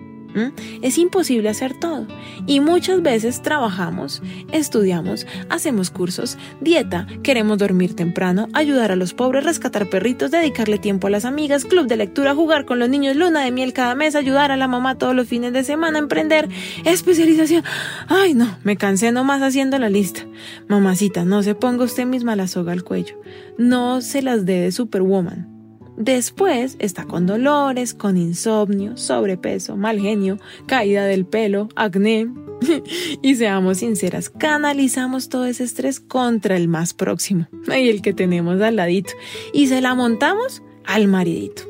Es 0.83 0.99
imposible 0.99 1.49
hacer 1.49 1.79
todo 1.79 2.07
y 2.47 2.61
muchas 2.61 3.03
veces 3.03 3.43
trabajamos, 3.43 4.23
estudiamos, 4.53 5.27
hacemos 5.49 5.91
cursos, 5.91 6.39
dieta, 6.61 7.07
queremos 7.23 7.59
dormir 7.59 7.95
temprano, 7.95 8.49
ayudar 8.53 8.93
a 8.93 8.97
los 8.97 9.15
pobres, 9.15 9.45
rescatar 9.45 9.89
perritos, 9.89 10.31
dedicarle 10.31 10.79
tiempo 10.79 11.07
a 11.07 11.11
las 11.11 11.25
amigas, 11.25 11.65
club 11.65 11.87
de 11.87 11.97
lectura, 11.97 12.35
jugar 12.35 12.65
con 12.65 12.79
los 12.79 12.89
niños, 12.89 13.17
luna 13.17 13.45
de 13.45 13.51
miel 13.51 13.73
cada 13.73 13.95
mes, 13.95 14.15
ayudar 14.15 14.51
a 14.51 14.57
la 14.57 14.69
mamá 14.69 14.99
todos 14.99 15.15
los 15.15 15.29
fines 15.29 15.53
de 15.53 15.65
semana, 15.65 15.99
emprender, 15.99 16.49
especialización. 16.85 17.65
Ay, 18.09 18.35
no, 18.35 18.59
me 18.65 18.77
cansé 18.77 19.13
nomás 19.13 19.43
haciendo 19.43 19.79
la 19.79 19.91
lista. 19.91 20.23
Mamacita, 20.69 21.25
no 21.25 21.43
se 21.43 21.55
ponga 21.55 21.85
usted 21.85 22.07
misma 22.07 22.37
la 22.37 22.49
soga 22.49 22.73
al 22.73 22.85
cuello. 22.85 23.21
No 23.59 24.01
se 24.01 24.23
las 24.23 24.47
dé 24.47 24.61
de 24.61 24.73
Superwoman. 24.73 25.52
Después 25.97 26.77
está 26.79 27.05
con 27.05 27.27
dolores, 27.27 27.95
con 27.95 28.17
insomnio, 28.17 28.97
sobrepeso, 28.97 29.77
mal 29.77 30.01
genio, 30.01 30.39
caída 30.67 31.05
del 31.07 31.27
pelo, 31.27 31.69
acné. 31.77 32.29
y 33.23 33.35
seamos 33.35 33.79
sinceras, 33.79 34.31
canalizamos 34.31 35.29
todo 35.29 35.47
ese 35.47 35.65
estrés 35.65 36.01
contra 36.01 36.57
el 36.57 36.69
más 36.69 36.95
próximo, 36.95 37.49
y 37.69 37.89
el 37.89 38.03
que 38.03 38.13
tenemos 38.13 38.61
al 38.61 38.77
ladito, 38.77 39.13
y 39.53 39.67
se 39.67 39.81
la 39.81 39.95
montamos 39.95 40.63
al 40.85 41.09
maridito. 41.09 41.63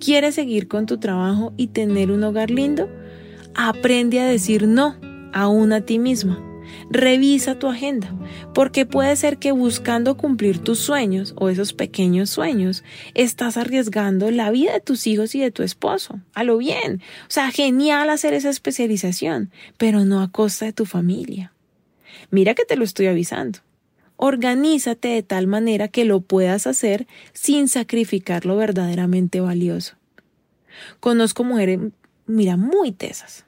¿Quieres 0.00 0.34
seguir 0.34 0.68
con 0.68 0.86
tu 0.86 0.98
trabajo 0.98 1.52
y 1.56 1.68
tener 1.68 2.10
un 2.10 2.24
hogar 2.24 2.50
lindo? 2.50 2.88
Aprende 3.54 4.20
a 4.20 4.26
decir 4.26 4.66
no, 4.66 4.96
aún 5.32 5.72
a 5.72 5.82
ti 5.82 5.98
misma 5.98 6.53
Revisa 6.90 7.58
tu 7.58 7.68
agenda, 7.68 8.12
porque 8.52 8.86
puede 8.86 9.16
ser 9.16 9.38
que 9.38 9.52
buscando 9.52 10.16
cumplir 10.16 10.58
tus 10.58 10.78
sueños 10.78 11.34
o 11.36 11.48
esos 11.48 11.72
pequeños 11.72 12.30
sueños, 12.30 12.84
estás 13.14 13.56
arriesgando 13.56 14.30
la 14.30 14.50
vida 14.50 14.72
de 14.72 14.80
tus 14.80 15.06
hijos 15.06 15.34
y 15.34 15.40
de 15.40 15.50
tu 15.50 15.62
esposo. 15.62 16.20
A 16.34 16.44
lo 16.44 16.58
bien. 16.58 17.02
O 17.22 17.30
sea, 17.30 17.50
genial 17.50 18.10
hacer 18.10 18.34
esa 18.34 18.50
especialización, 18.50 19.50
pero 19.78 20.04
no 20.04 20.20
a 20.20 20.30
costa 20.30 20.66
de 20.66 20.72
tu 20.72 20.86
familia. 20.86 21.52
Mira 22.30 22.54
que 22.54 22.64
te 22.64 22.76
lo 22.76 22.84
estoy 22.84 23.06
avisando. 23.06 23.60
Organízate 24.16 25.08
de 25.08 25.22
tal 25.22 25.46
manera 25.46 25.88
que 25.88 26.04
lo 26.04 26.20
puedas 26.20 26.66
hacer 26.66 27.06
sin 27.32 27.68
sacrificar 27.68 28.46
lo 28.46 28.56
verdaderamente 28.56 29.40
valioso. 29.40 29.96
Conozco 31.00 31.44
mujeres, 31.44 31.80
mira, 32.26 32.56
muy 32.56 32.92
tesas, 32.92 33.44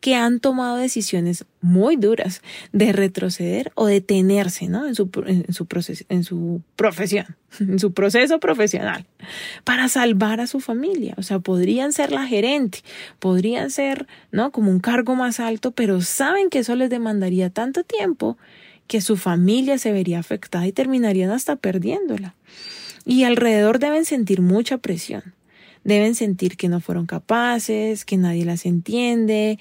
que 0.00 0.14
han 0.14 0.40
tomado 0.40 0.76
decisiones 0.76 1.44
muy 1.60 1.96
duras 1.96 2.42
de 2.72 2.92
retroceder 2.92 3.70
o 3.74 3.86
detenerse 3.86 4.68
¿no? 4.68 4.86
en, 4.86 4.94
su, 4.94 5.10
en, 5.26 5.52
su 5.52 5.66
proceso, 5.66 6.04
en 6.08 6.24
su 6.24 6.62
profesión, 6.76 7.36
en 7.60 7.78
su 7.78 7.92
proceso 7.92 8.40
profesional, 8.40 9.06
para 9.64 9.88
salvar 9.88 10.40
a 10.40 10.46
su 10.46 10.60
familia. 10.60 11.14
O 11.18 11.22
sea, 11.22 11.38
podrían 11.38 11.92
ser 11.92 12.12
la 12.12 12.26
gerente, 12.26 12.80
podrían 13.18 13.70
ser 13.70 14.06
¿no? 14.32 14.50
como 14.50 14.70
un 14.70 14.80
cargo 14.80 15.14
más 15.14 15.38
alto, 15.38 15.70
pero 15.72 16.00
saben 16.00 16.48
que 16.50 16.60
eso 16.60 16.74
les 16.76 16.90
demandaría 16.90 17.50
tanto 17.50 17.84
tiempo 17.84 18.38
que 18.86 19.00
su 19.00 19.16
familia 19.16 19.78
se 19.78 19.92
vería 19.92 20.18
afectada 20.18 20.66
y 20.66 20.72
terminarían 20.72 21.30
hasta 21.30 21.56
perdiéndola. 21.56 22.34
Y 23.04 23.24
alrededor 23.24 23.78
deben 23.78 24.04
sentir 24.04 24.40
mucha 24.40 24.78
presión 24.78 25.34
Deben 25.84 26.14
sentir 26.14 26.56
que 26.56 26.68
no 26.68 26.80
fueron 26.80 27.06
capaces, 27.06 28.04
que 28.04 28.16
nadie 28.16 28.44
las 28.44 28.66
entiende, 28.66 29.58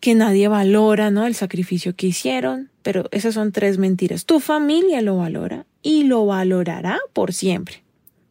que 0.00 0.14
nadie 0.14 0.48
valora, 0.48 1.10
¿no? 1.10 1.26
El 1.26 1.34
sacrificio 1.34 1.96
que 1.96 2.08
hicieron, 2.08 2.70
pero 2.82 3.08
esas 3.10 3.34
son 3.34 3.52
tres 3.52 3.78
mentiras. 3.78 4.24
Tu 4.24 4.40
familia 4.40 5.02
lo 5.02 5.16
valora 5.16 5.66
y 5.82 6.04
lo 6.04 6.26
valorará 6.26 6.98
por 7.12 7.32
siempre. 7.32 7.82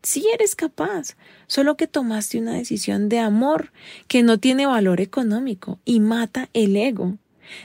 Si 0.03 0.23
eres 0.33 0.55
capaz, 0.55 1.17
solo 1.47 1.77
que 1.77 1.87
tomaste 1.87 2.37
una 2.37 2.53
decisión 2.53 3.09
de 3.09 3.19
amor 3.19 3.71
que 4.07 4.21
no 4.21 4.37
tiene 4.37 4.67
valor 4.67 5.01
económico 5.01 5.79
y 5.83 5.99
mata 5.99 6.47
el 6.53 6.75
ego. 6.75 7.17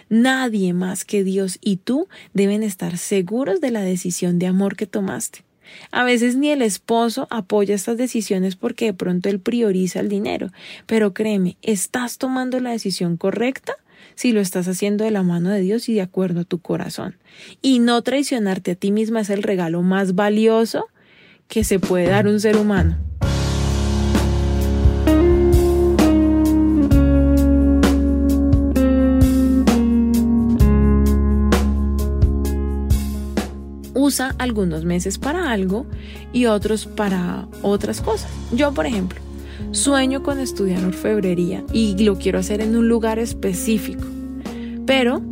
Nadie 0.08 0.72
más 0.72 1.04
que 1.04 1.22
Dios 1.22 1.58
y 1.60 1.76
tú 1.76 2.08
deben 2.32 2.62
estar 2.62 2.96
seguros 2.96 3.60
de 3.60 3.70
la 3.70 3.82
decisión 3.82 4.38
de 4.38 4.46
amor 4.46 4.76
que 4.76 4.86
tomaste. 4.86 5.44
A 5.90 6.04
veces 6.04 6.36
ni 6.36 6.50
el 6.50 6.62
esposo 6.62 7.26
apoya 7.30 7.74
estas 7.74 7.96
decisiones 7.96 8.56
porque 8.56 8.86
de 8.86 8.94
pronto 8.94 9.28
él 9.28 9.40
prioriza 9.40 10.00
el 10.00 10.08
dinero, 10.08 10.50
pero 10.86 11.12
créeme, 11.14 11.56
¿estás 11.62 12.18
tomando 12.18 12.60
la 12.60 12.70
decisión 12.70 13.16
correcta? 13.16 13.74
si 14.14 14.32
lo 14.32 14.40
estás 14.40 14.68
haciendo 14.68 15.04
de 15.04 15.10
la 15.10 15.22
mano 15.22 15.48
de 15.48 15.60
Dios 15.60 15.88
y 15.88 15.94
de 15.94 16.02
acuerdo 16.02 16.40
a 16.40 16.44
tu 16.44 16.58
corazón. 16.58 17.16
Y 17.62 17.78
no 17.78 18.02
traicionarte 18.02 18.72
a 18.72 18.74
ti 18.74 18.92
misma 18.92 19.20
es 19.20 19.30
el 19.30 19.42
regalo 19.42 19.80
más 19.82 20.14
valioso 20.14 20.88
que 21.48 21.64
se 21.64 21.78
puede 21.78 22.08
dar 22.08 22.26
un 22.26 22.38
ser 22.38 22.56
humano. 22.56 22.98
Usa 34.10 34.34
algunos 34.38 34.84
meses 34.84 35.18
para 35.18 35.52
algo 35.52 35.86
y 36.32 36.46
otros 36.46 36.86
para 36.86 37.46
otras 37.62 38.00
cosas. 38.00 38.28
Yo, 38.52 38.74
por 38.74 38.86
ejemplo, 38.86 39.20
Sueño 39.72 40.24
con 40.24 40.40
estudiar 40.40 40.84
orfebrería 40.84 41.62
y 41.72 41.96
lo 42.02 42.18
quiero 42.18 42.40
hacer 42.40 42.60
en 42.60 42.74
un 42.74 42.88
lugar 42.88 43.20
específico. 43.20 44.02
Pero 44.84 45.22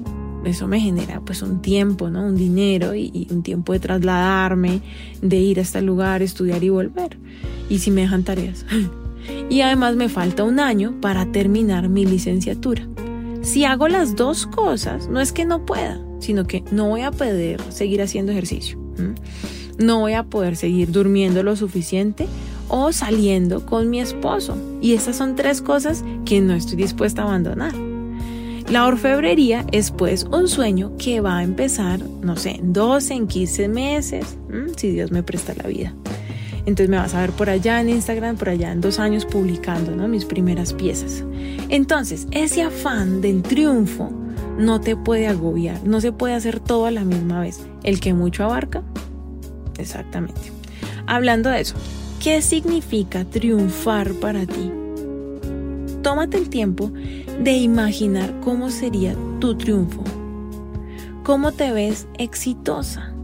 eso 0.44 0.68
me 0.68 0.78
genera 0.78 1.20
pues 1.20 1.42
un 1.42 1.60
tiempo, 1.60 2.08
¿no? 2.08 2.24
Un 2.24 2.36
dinero 2.36 2.94
y, 2.94 3.26
un 3.32 3.42
tiempo 3.42 3.72
de 3.72 3.80
trasladarme, 3.80 4.80
de 5.22 5.36
ir 5.38 5.58
a 5.58 5.62
este 5.62 5.82
lugar, 5.82 6.22
estudiar 6.22 6.62
y 6.62 6.68
volver. 6.68 7.18
Y 7.68 7.80
si 7.80 7.90
me 7.90 8.02
dejan 8.02 8.22
tareas. 8.22 8.64
y 9.50 9.60
además 9.62 9.96
me 9.96 10.08
falta 10.08 10.44
un 10.44 10.60
año 10.60 11.00
para 11.00 11.32
terminar 11.32 11.88
mi 11.88 12.06
licenciatura. 12.06 12.86
Si 13.42 13.64
hago 13.64 13.88
las 13.88 14.14
dos 14.14 14.46
cosas, 14.46 15.08
no 15.08 15.20
es 15.20 15.32
que 15.32 15.46
no 15.46 15.66
pueda, 15.66 16.00
sino 16.18 16.46
que 16.46 16.64
no 16.70 16.88
voy 16.88 17.02
a 17.02 17.10
poder 17.10 17.60
seguir 17.70 18.02
haciendo 18.02 18.32
ejercicio. 18.32 18.78
No 19.78 20.00
voy 20.00 20.14
a 20.14 20.24
poder 20.24 20.56
seguir 20.56 20.90
durmiendo 20.90 21.42
lo 21.42 21.54
suficiente 21.54 22.26
o 22.68 22.92
saliendo 22.92 23.64
con 23.64 23.90
mi 23.90 24.00
esposo. 24.00 24.56
Y 24.80 24.94
esas 24.94 25.16
son 25.16 25.36
tres 25.36 25.62
cosas 25.62 26.04
que 26.24 26.40
no 26.40 26.54
estoy 26.54 26.76
dispuesta 26.76 27.22
a 27.22 27.26
abandonar. 27.26 27.74
La 28.70 28.86
orfebrería 28.86 29.64
es 29.72 29.90
pues 29.90 30.24
un 30.24 30.46
sueño 30.46 30.92
que 30.98 31.22
va 31.22 31.38
a 31.38 31.42
empezar, 31.42 32.00
no 32.20 32.36
sé, 32.36 32.56
en 32.56 32.74
12, 32.74 33.14
en 33.14 33.26
15 33.26 33.68
meses, 33.68 34.36
si 34.76 34.90
Dios 34.90 35.10
me 35.10 35.22
presta 35.22 35.54
la 35.54 35.68
vida. 35.68 35.94
Entonces 36.66 36.90
me 36.90 36.98
vas 36.98 37.14
a 37.14 37.22
ver 37.22 37.30
por 37.30 37.48
allá 37.48 37.80
en 37.80 37.88
Instagram, 37.88 38.36
por 38.36 38.50
allá 38.50 38.70
en 38.70 38.82
dos 38.82 38.98
años 38.98 39.24
publicando 39.24 40.06
mis 40.06 40.26
primeras 40.26 40.74
piezas. 40.74 41.24
Entonces, 41.70 42.26
ese 42.30 42.60
afán 42.60 43.22
del 43.22 43.42
triunfo 43.42 44.12
no 44.58 44.80
te 44.80 44.96
puede 44.96 45.28
agobiar, 45.28 45.82
no 45.84 46.00
se 46.00 46.12
puede 46.12 46.34
hacer 46.34 46.60
todo 46.60 46.86
a 46.86 46.90
la 46.90 47.04
misma 47.04 47.40
vez. 47.40 47.60
El 47.82 48.00
que 48.00 48.12
mucho 48.12 48.44
abarca, 48.44 48.82
exactamente. 49.78 50.52
Hablando 51.06 51.48
de 51.48 51.60
eso, 51.60 51.76
¿Qué 52.22 52.42
significa 52.42 53.24
triunfar 53.24 54.12
para 54.14 54.44
ti? 54.44 54.72
Tómate 56.02 56.36
el 56.36 56.48
tiempo 56.48 56.90
de 57.40 57.52
imaginar 57.52 58.40
cómo 58.40 58.70
sería 58.70 59.14
tu 59.38 59.56
triunfo. 59.56 60.02
¿Cómo 61.22 61.52
te 61.52 61.70
ves 61.72 62.08
exitosa? 62.18 63.14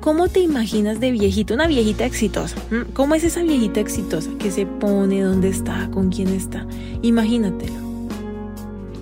¿Cómo 0.00 0.28
te 0.28 0.40
imaginas 0.40 0.98
de 0.98 1.12
viejito? 1.12 1.54
Una 1.54 1.68
viejita 1.68 2.04
exitosa. 2.04 2.56
¿Cómo 2.94 3.14
es 3.14 3.22
esa 3.22 3.42
viejita 3.42 3.78
exitosa 3.78 4.30
que 4.40 4.50
se 4.50 4.66
pone, 4.66 5.22
dónde 5.22 5.50
está, 5.50 5.88
con 5.92 6.10
quién 6.10 6.28
está? 6.28 6.66
Imagínatelo. 7.02 7.89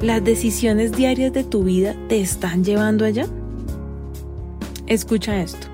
¿Las 0.01 0.25
decisiones 0.25 0.93
diarias 0.93 1.33
de 1.33 1.43
tu 1.43 1.65
vida 1.65 1.97
te 2.09 2.21
están 2.21 2.63
llevando 2.63 3.05
allá? 3.05 3.27
Escucha 4.87 5.43
esto 5.43 5.67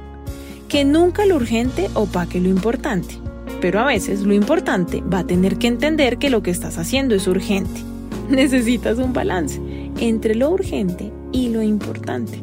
que 0.66 0.82
nunca 0.86 1.26
lo 1.26 1.36
urgente 1.36 1.90
opaque 1.92 2.40
lo 2.40 2.48
importante, 2.48 3.16
pero 3.60 3.80
a 3.80 3.84
veces 3.84 4.22
lo 4.22 4.32
importante 4.32 5.02
va 5.02 5.18
a 5.20 5.26
tener 5.26 5.58
que 5.58 5.66
entender 5.66 6.16
que 6.16 6.30
lo 6.30 6.42
que 6.42 6.50
estás 6.50 6.78
haciendo 6.78 7.14
es 7.14 7.28
urgente. 7.28 7.82
Necesitas 8.30 8.96
un 8.96 9.12
balance 9.12 9.60
entre 10.00 10.34
lo 10.34 10.48
urgente 10.50 11.12
y 11.30 11.50
lo 11.50 11.62
importante. 11.62 12.40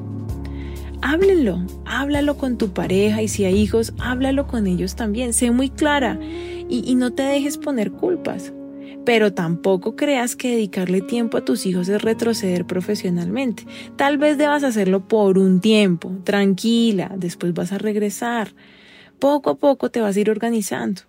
Háblenlo, 1.02 1.66
háblalo 1.86 2.38
con 2.38 2.60
tu 2.60 2.70
pareja 2.70 3.24
y 3.24 3.28
si 3.28 3.44
hay 3.44 3.58
hijos, 3.58 3.94
háblalo 3.98 4.46
con 4.46 4.68
ellos 4.68 4.96
también. 4.96 5.34
Sé 5.34 5.50
muy 5.50 5.72
clara 5.72 6.20
y, 6.22 6.84
y 6.86 6.94
no 6.94 7.12
te 7.12 7.24
dejes 7.24 7.58
poner 7.58 7.92
culpas 7.92 8.54
pero 9.06 9.34
tampoco 9.34 9.96
creas 9.96 10.36
que 10.36 10.52
dedicarle 10.52 11.02
tiempo 11.02 11.38
a 11.38 11.46
tus 11.46 11.66
hijos 11.66 11.90
es 11.90 12.02
retroceder 12.02 12.66
profesionalmente. 12.66 13.66
Tal 13.96 14.18
vez 14.18 14.38
debas 14.38 14.64
hacerlo 14.64 15.08
por 15.08 15.38
un 15.38 15.62
tiempo, 15.62 16.12
tranquila, 16.24 17.12
después 17.18 17.54
vas 17.54 17.72
a 17.72 17.78
regresar. 17.78 18.54
Poco 19.20 19.52
a 19.52 19.56
poco 19.56 19.90
te 19.90 20.02
vas 20.02 20.16
a 20.16 20.20
ir 20.20 20.30
organizando. 20.30 21.02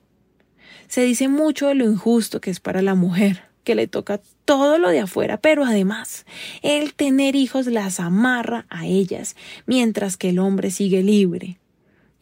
Se 0.88 1.02
dice 1.02 1.28
mucho 1.28 1.68
de 1.68 1.74
lo 1.74 1.85
injusto 1.85 2.40
que 2.40 2.50
es 2.50 2.61
para 2.61 2.83
la 2.83 2.94
mujer, 2.94 3.44
que 3.64 3.74
le 3.74 3.87
toca 3.87 4.20
todo 4.44 4.78
lo 4.78 4.90
de 4.90 5.00
afuera, 5.00 5.38
pero 5.38 5.64
además 5.64 6.26
el 6.62 6.94
tener 6.94 7.37
hijos 7.37 7.66
las 7.66 8.00
amarra 8.00 8.66
a 8.68 8.87
ellas, 8.87 9.37
mientras 9.66 10.16
que 10.16 10.31
el 10.31 10.38
hombre 10.38 10.70
sigue 10.70 11.02
libre. 11.02 11.59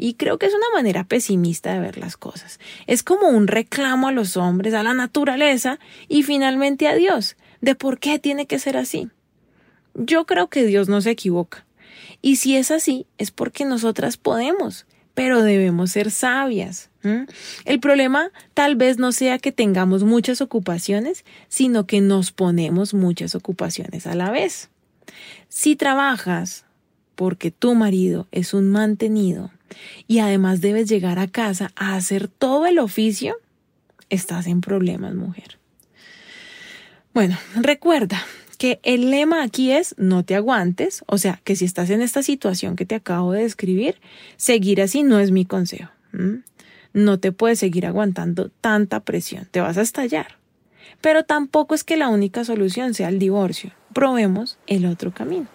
Y 0.03 0.15
creo 0.15 0.39
que 0.39 0.47
es 0.47 0.55
una 0.55 0.71
manera 0.73 1.05
pesimista 1.05 1.75
de 1.75 1.81
ver 1.81 1.99
las 1.99 2.17
cosas. 2.17 2.59
Es 2.87 3.03
como 3.03 3.29
un 3.29 3.47
reclamo 3.47 4.09
a 4.09 4.13
los 4.13 4.39
hombres, 4.39 4.73
a 4.73 4.83
la 4.83 4.95
naturaleza 4.95 5.79
y 6.09 6.23
finalmente 6.23 6.89
a 6.89 6.95
Dios, 6.95 7.37
de 7.61 7.75
por 7.75 7.99
qué 7.99 8.19
tiene 8.19 8.47
que 8.47 8.59
ser 8.59 8.79
así. 8.79 9.11
Yo 9.93 10.25
creo 10.25 10.49
que 10.49 10.65
Dios 10.65 10.89
no 10.89 11.03
se 11.03 11.11
equivoca. 11.11 11.67
Y 12.23 12.37
si 12.37 12.57
es 12.57 12.71
así, 12.71 13.07
es 13.19 13.31
porque 13.31 13.67
nosotras 13.67 14.17
podemos, 14.17 14.87
pero 15.13 15.43
debemos 15.43 15.91
ser 15.91 16.11
sabias. 16.11 16.89
El 17.67 17.79
problema 17.79 18.31
tal 18.55 18.77
vez 18.77 18.97
no 18.97 19.13
sea 19.13 19.39
que 19.39 19.53
tengamos 19.53 20.03
muchas 20.03 20.41
ocupaciones, 20.41 21.27
sino 21.49 21.87
que 21.87 22.01
nos 22.01 22.33
ponemos 22.33 22.95
muchas 22.95 23.35
ocupaciones 23.35 24.07
a 24.07 24.15
la 24.15 24.31
vez. 24.31 24.71
Si 25.51 25.77
trabajas 25.77 26.65
porque 27.17 27.51
tu 27.51 27.75
marido 27.75 28.29
es 28.33 28.55
un 28.55 28.71
mantenido, 28.71 29.51
y 30.07 30.19
además 30.19 30.61
debes 30.61 30.89
llegar 30.89 31.19
a 31.19 31.29
casa 31.29 31.73
a 31.77 31.97
hacer 31.97 32.29
todo 32.29 32.67
el 32.67 32.79
oficio, 32.79 33.37
estás 34.09 34.47
en 34.47 34.61
problemas, 34.61 35.15
mujer. 35.15 35.59
Bueno, 37.13 37.37
recuerda 37.55 38.25
que 38.59 38.79
el 38.83 39.11
lema 39.11 39.43
aquí 39.43 39.73
es 39.73 39.95
no 39.99 40.25
te 40.25 40.35
aguantes, 40.35 41.03
o 41.07 41.19
sea, 41.19 41.41
que 41.45 41.57
si 41.57 41.65
estás 41.65 41.91
en 41.91 42.03
esta 42.03 42.23
situación 42.23 42.77
que 42.77 42.85
te 42.85 42.95
acabo 42.95 43.33
de 43.33 43.43
describir, 43.43 43.97
seguir 44.37 44.83
así 44.83 45.03
no 45.03 45.19
es 45.19 45.31
mi 45.31 45.45
consejo. 45.47 45.91
No 46.93 47.19
te 47.19 47.33
puedes 47.33 47.59
seguir 47.59 47.87
aguantando 47.87 48.51
tanta 48.61 49.01
presión, 49.01 49.49
te 49.51 49.61
vas 49.61 49.79
a 49.79 49.83
estallar. 49.83 50.39
Pero 51.01 51.25
tampoco 51.25 51.75
es 51.75 51.85
que 51.85 51.97
la 51.97 52.09
única 52.09 52.45
solución 52.45 52.95
sea 52.95 53.09
el 53.09 53.19
divorcio. 53.19 53.73
Probemos 53.95 54.59
el 54.67 54.85
otro 54.85 55.13
camino. 55.13 55.49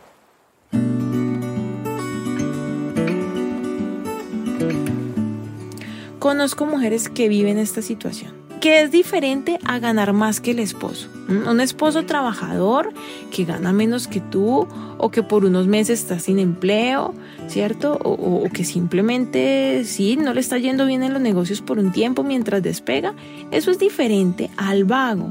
Conozco 6.26 6.66
mujeres 6.66 7.08
que 7.08 7.30
viven 7.30 7.60
esta 7.60 7.84
situación, 7.84 8.34
que 8.60 8.82
es 8.82 8.90
diferente 8.90 9.60
a 9.64 9.78
ganar 9.78 10.12
más 10.12 10.42
que 10.42 10.50
el 10.50 10.58
esposo. 10.58 11.08
Un 11.30 11.62
esposo 11.62 12.08
trabajador 12.08 12.92
que 13.30 13.46
gana 13.46 13.72
menos 13.74 14.08
que 14.08 14.22
tú 14.22 14.68
o 14.98 15.12
que 15.12 15.22
por 15.22 15.46
unos 15.46 15.68
meses 15.68 16.00
está 16.00 16.18
sin 16.18 16.40
empleo, 16.40 17.14
¿cierto? 17.48 18.00
O, 18.04 18.44
o, 18.44 18.50
que 18.50 18.64
simplemente 18.64 19.84
sí, 19.86 20.18
no 20.18 20.34
le 20.34 20.40
está 20.40 20.58
yendo 20.58 20.88
bien 20.88 21.04
en 21.04 21.14
los 21.14 21.22
negocios 21.22 21.62
por 21.62 21.78
un 21.78 21.92
tiempo 21.92 22.24
mientras 22.24 22.64
despega. 22.64 23.14
Eso 23.52 23.70
es 23.70 23.78
diferente 23.78 24.50
al 24.58 24.84
vago, 24.84 25.30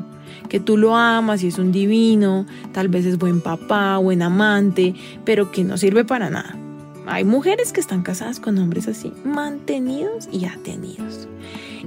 que 0.49 0.61
tú 0.61 0.77
lo 0.77 0.95
amas 0.95 1.43
y 1.43 1.49
es 1.49 1.59
un 1.59 1.73
divino, 1.73 2.47
tal 2.73 2.87
vez 2.87 3.05
es 3.05 3.19
buen 3.19 3.41
papá, 3.41 3.99
buen 3.99 4.23
amante, 4.23 4.95
pero 5.25 5.51
que 5.51 5.65
no 5.65 5.77
sirve 5.77 6.05
para 6.05 6.31
nada. 6.31 6.57
Hay 7.07 7.25
mujeres 7.25 7.73
que 7.73 7.81
están 7.81 8.03
casadas 8.03 8.41
con 8.41 8.59
hombres 8.59 8.89
así, 8.89 9.13
mantenidos 9.25 10.29
y 10.33 10.47
atenidos. 10.47 11.29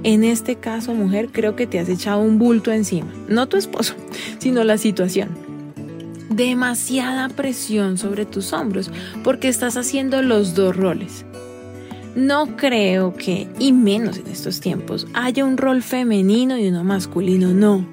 En 0.04 0.22
este 0.22 0.56
caso, 0.56 0.94
mujer, 0.94 1.30
creo 1.32 1.56
que 1.56 1.66
te 1.66 1.80
has 1.80 1.88
echado 1.88 2.20
un 2.20 2.38
bulto 2.38 2.70
encima. 2.70 3.12
No 3.28 3.48
tu 3.48 3.56
esposo, 3.56 3.94
sino 4.38 4.62
la 4.62 4.78
situación. 4.78 5.30
Demasiada 6.30 7.28
presión 7.30 7.98
sobre 7.98 8.26
tus 8.26 8.52
hombros 8.52 8.90
porque 9.24 9.48
estás 9.48 9.76
haciendo 9.76 10.22
los 10.22 10.54
dos 10.54 10.76
roles. 10.76 11.24
No 12.14 12.56
creo 12.56 13.14
que, 13.14 13.48
y 13.58 13.72
menos 13.72 14.18
en 14.18 14.28
estos 14.28 14.60
tiempos, 14.60 15.06
haya 15.14 15.44
un 15.44 15.56
rol 15.56 15.82
femenino 15.82 16.58
y 16.58 16.68
uno 16.68 16.84
masculino, 16.84 17.52
no. 17.52 17.86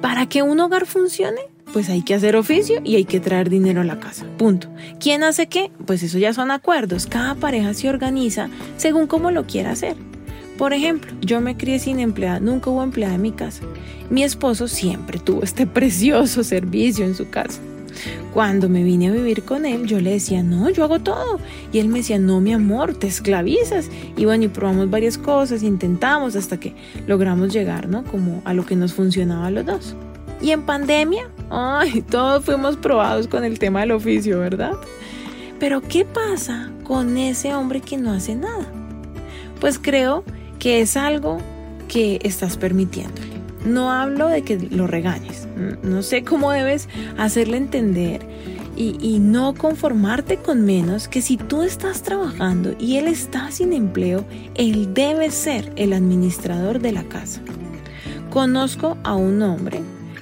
Para 0.00 0.26
que 0.26 0.42
un 0.42 0.60
hogar 0.60 0.86
funcione, 0.86 1.40
pues 1.74 1.90
hay 1.90 2.02
que 2.02 2.14
hacer 2.14 2.36
oficio 2.36 2.80
y 2.84 2.94
hay 2.94 3.04
que 3.04 3.18
traer 3.18 3.50
dinero 3.50 3.80
a 3.80 3.84
la 3.84 3.98
casa. 3.98 4.24
Punto. 4.38 4.68
¿Quién 5.00 5.24
hace 5.24 5.48
qué? 5.48 5.72
Pues 5.86 6.04
eso 6.04 6.18
ya 6.18 6.32
son 6.32 6.52
acuerdos. 6.52 7.08
Cada 7.08 7.34
pareja 7.34 7.74
se 7.74 7.88
organiza 7.88 8.48
según 8.76 9.08
cómo 9.08 9.32
lo 9.32 9.44
quiera 9.44 9.72
hacer. 9.72 9.96
Por 10.56 10.72
ejemplo, 10.72 11.12
yo 11.20 11.40
me 11.40 11.56
crié 11.56 11.80
sin 11.80 11.98
empleada, 11.98 12.38
nunca 12.38 12.70
hubo 12.70 12.84
empleada 12.84 13.16
en 13.16 13.22
mi 13.22 13.32
casa. 13.32 13.64
Mi 14.08 14.22
esposo 14.22 14.68
siempre 14.68 15.18
tuvo 15.18 15.42
este 15.42 15.66
precioso 15.80 16.44
servicio 16.44 17.04
en 17.04 17.16
su 17.16 17.28
casa. 17.28 17.60
Cuando 18.32 18.68
me 18.68 18.84
vine 18.84 19.08
a 19.08 19.12
vivir 19.12 19.42
con 19.42 19.66
él, 19.66 19.86
yo 19.86 20.00
le 20.00 20.12
decía, 20.12 20.44
no, 20.44 20.70
yo 20.70 20.84
hago 20.84 21.00
todo. 21.00 21.40
Y 21.72 21.80
él 21.80 21.88
me 21.88 21.98
decía, 21.98 22.20
no, 22.20 22.40
mi 22.40 22.52
amor, 22.52 22.94
te 22.94 23.08
esclavizas. 23.08 23.90
Y 24.16 24.26
bueno, 24.26 24.44
y 24.44 24.48
probamos 24.48 24.90
varias 24.90 25.18
cosas, 25.18 25.64
intentamos 25.64 26.36
hasta 26.36 26.60
que 26.60 26.72
logramos 27.08 27.52
llegar, 27.52 27.88
¿no? 27.88 28.04
Como 28.04 28.42
a 28.44 28.54
lo 28.54 28.64
que 28.64 28.76
nos 28.76 28.94
funcionaba 28.94 29.48
a 29.48 29.50
los 29.50 29.66
dos. 29.66 29.96
Y 30.40 30.50
en 30.50 30.62
pandemia, 30.62 31.28
ay, 31.50 32.02
todos 32.02 32.44
fuimos 32.44 32.76
probados 32.76 33.28
con 33.28 33.44
el 33.44 33.58
tema 33.58 33.80
del 33.80 33.92
oficio, 33.92 34.40
¿verdad? 34.40 34.72
Pero 35.58 35.80
¿qué 35.80 36.04
pasa 36.04 36.70
con 36.82 37.16
ese 37.16 37.54
hombre 37.54 37.80
que 37.80 37.96
no 37.96 38.12
hace 38.12 38.34
nada? 38.34 38.66
Pues 39.60 39.78
creo 39.78 40.24
que 40.58 40.80
es 40.80 40.96
algo 40.96 41.38
que 41.88 42.18
estás 42.22 42.56
permitiéndole. 42.56 43.34
No 43.64 43.90
hablo 43.90 44.28
de 44.28 44.42
que 44.42 44.58
lo 44.58 44.86
regañes, 44.86 45.48
no 45.82 46.02
sé 46.02 46.22
cómo 46.22 46.50
debes 46.50 46.88
hacerle 47.16 47.56
entender 47.56 48.26
y, 48.76 48.98
y, 49.00 49.20
no 49.20 49.54
conformarte 49.54 50.36
con 50.36 50.64
menos 50.64 51.08
que 51.08 51.22
si 51.22 51.36
tú 51.36 51.62
estás 51.62 52.02
trabajando 52.02 52.74
y 52.78 52.96
él 52.96 53.06
está 53.06 53.50
sin 53.52 53.72
empleo, 53.72 54.24
él 54.56 54.92
debe 54.92 55.30
ser 55.30 55.72
el 55.76 55.92
administrador 55.92 56.80
de 56.80 56.92
la 56.92 57.04
casa. 57.04 57.40
Conozco 58.30 58.98
a 59.04 59.14
un 59.14 59.40
hombre 59.42 59.80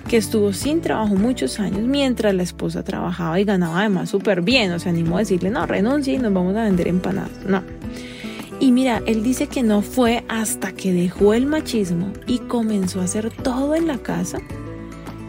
que 0.09 0.17
estuvo 0.17 0.53
sin 0.53 0.81
trabajo 0.81 1.15
muchos 1.15 1.61
años 1.61 1.83
mientras 1.83 2.35
la 2.35 2.43
esposa 2.43 2.83
trabajaba 2.83 3.41
y 3.41 3.45
ganaba 3.45 3.81
además 3.81 4.11
súper 4.11 4.43
bien. 4.43 4.73
O 4.73 4.79
sea, 4.79 4.93
animó 4.93 5.17
a 5.17 5.21
decirle, 5.21 5.51
no, 5.51 5.67
renuncie 5.67 6.15
y 6.15 6.19
nos 6.19 6.33
vamos 6.33 6.57
a 6.57 6.65
vender 6.65 6.89
empanadas. 6.89 7.31
No. 7.47 7.63
Y 8.61 8.71
mira, 8.71 9.03
él 9.07 9.23
dice 9.23 9.49
que 9.49 9.63
no 9.63 9.83
fue 9.83 10.25
hasta 10.29 10.73
que 10.73 10.93
dejó 10.93 11.35
el 11.35 11.47
machismo 11.47 12.13
y 12.27 12.39
comenzó 12.39 13.01
a 13.01 13.05
hacer 13.05 13.31
todo 13.31 13.75
en 13.75 13.89
la 13.89 13.99
casa 13.99 14.39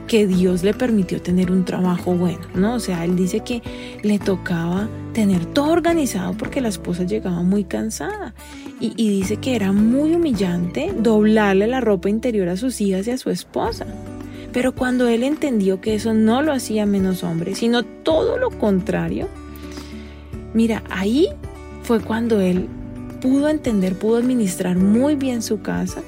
que 0.07 0.27
Dios 0.27 0.63
le 0.63 0.75
permitió 0.75 1.19
tener 1.19 1.51
un 1.51 1.65
trabajo 1.65 2.13
bueno, 2.13 2.41
¿no? 2.53 2.75
O 2.75 2.79
sea, 2.79 3.03
él 3.05 3.15
dice 3.15 3.39
que 3.39 3.63
le 4.03 4.19
tocaba 4.19 4.87
tener 5.13 5.45
todo 5.45 5.71
organizado 5.71 6.33
porque 6.33 6.61
la 6.61 6.67
esposa 6.67 7.03
llegaba 7.03 7.41
muy 7.41 7.63
cansada 7.63 8.35
y, 8.79 8.93
y, 8.97 9.09
dice 9.09 9.37
que 9.37 9.55
era 9.55 9.71
muy 9.71 10.13
humillante 10.13 10.93
doblarle 10.95 11.65
la 11.65 11.81
ropa 11.81 12.09
interior 12.09 12.49
a 12.49 12.57
sus 12.57 12.81
hijas 12.81 13.07
y 13.07 13.11
a 13.11 13.17
su 13.17 13.31
esposa. 13.31 13.87
Pero 14.53 14.75
cuando 14.75 15.07
él 15.07 15.23
entendió 15.23 15.81
que 15.81 15.95
eso 15.95 16.13
no 16.13 16.43
lo 16.43 16.53
hacía 16.53 16.85
menos 16.85 17.23
hombre, 17.23 17.55
sino 17.55 17.83
todo 17.83 18.37
lo 18.37 18.51
contrario, 18.51 19.27
mira, 20.53 20.83
ahí 20.89 21.27
fue 21.81 21.99
cuando 21.99 22.39
él 22.39 22.69
pudo 23.19 23.49
entender, 23.49 23.97
pudo 23.97 24.17
administrar 24.17 24.77
muy 24.77 25.15
bien 25.15 25.41
su 25.41 25.61
casa. 25.61 26.01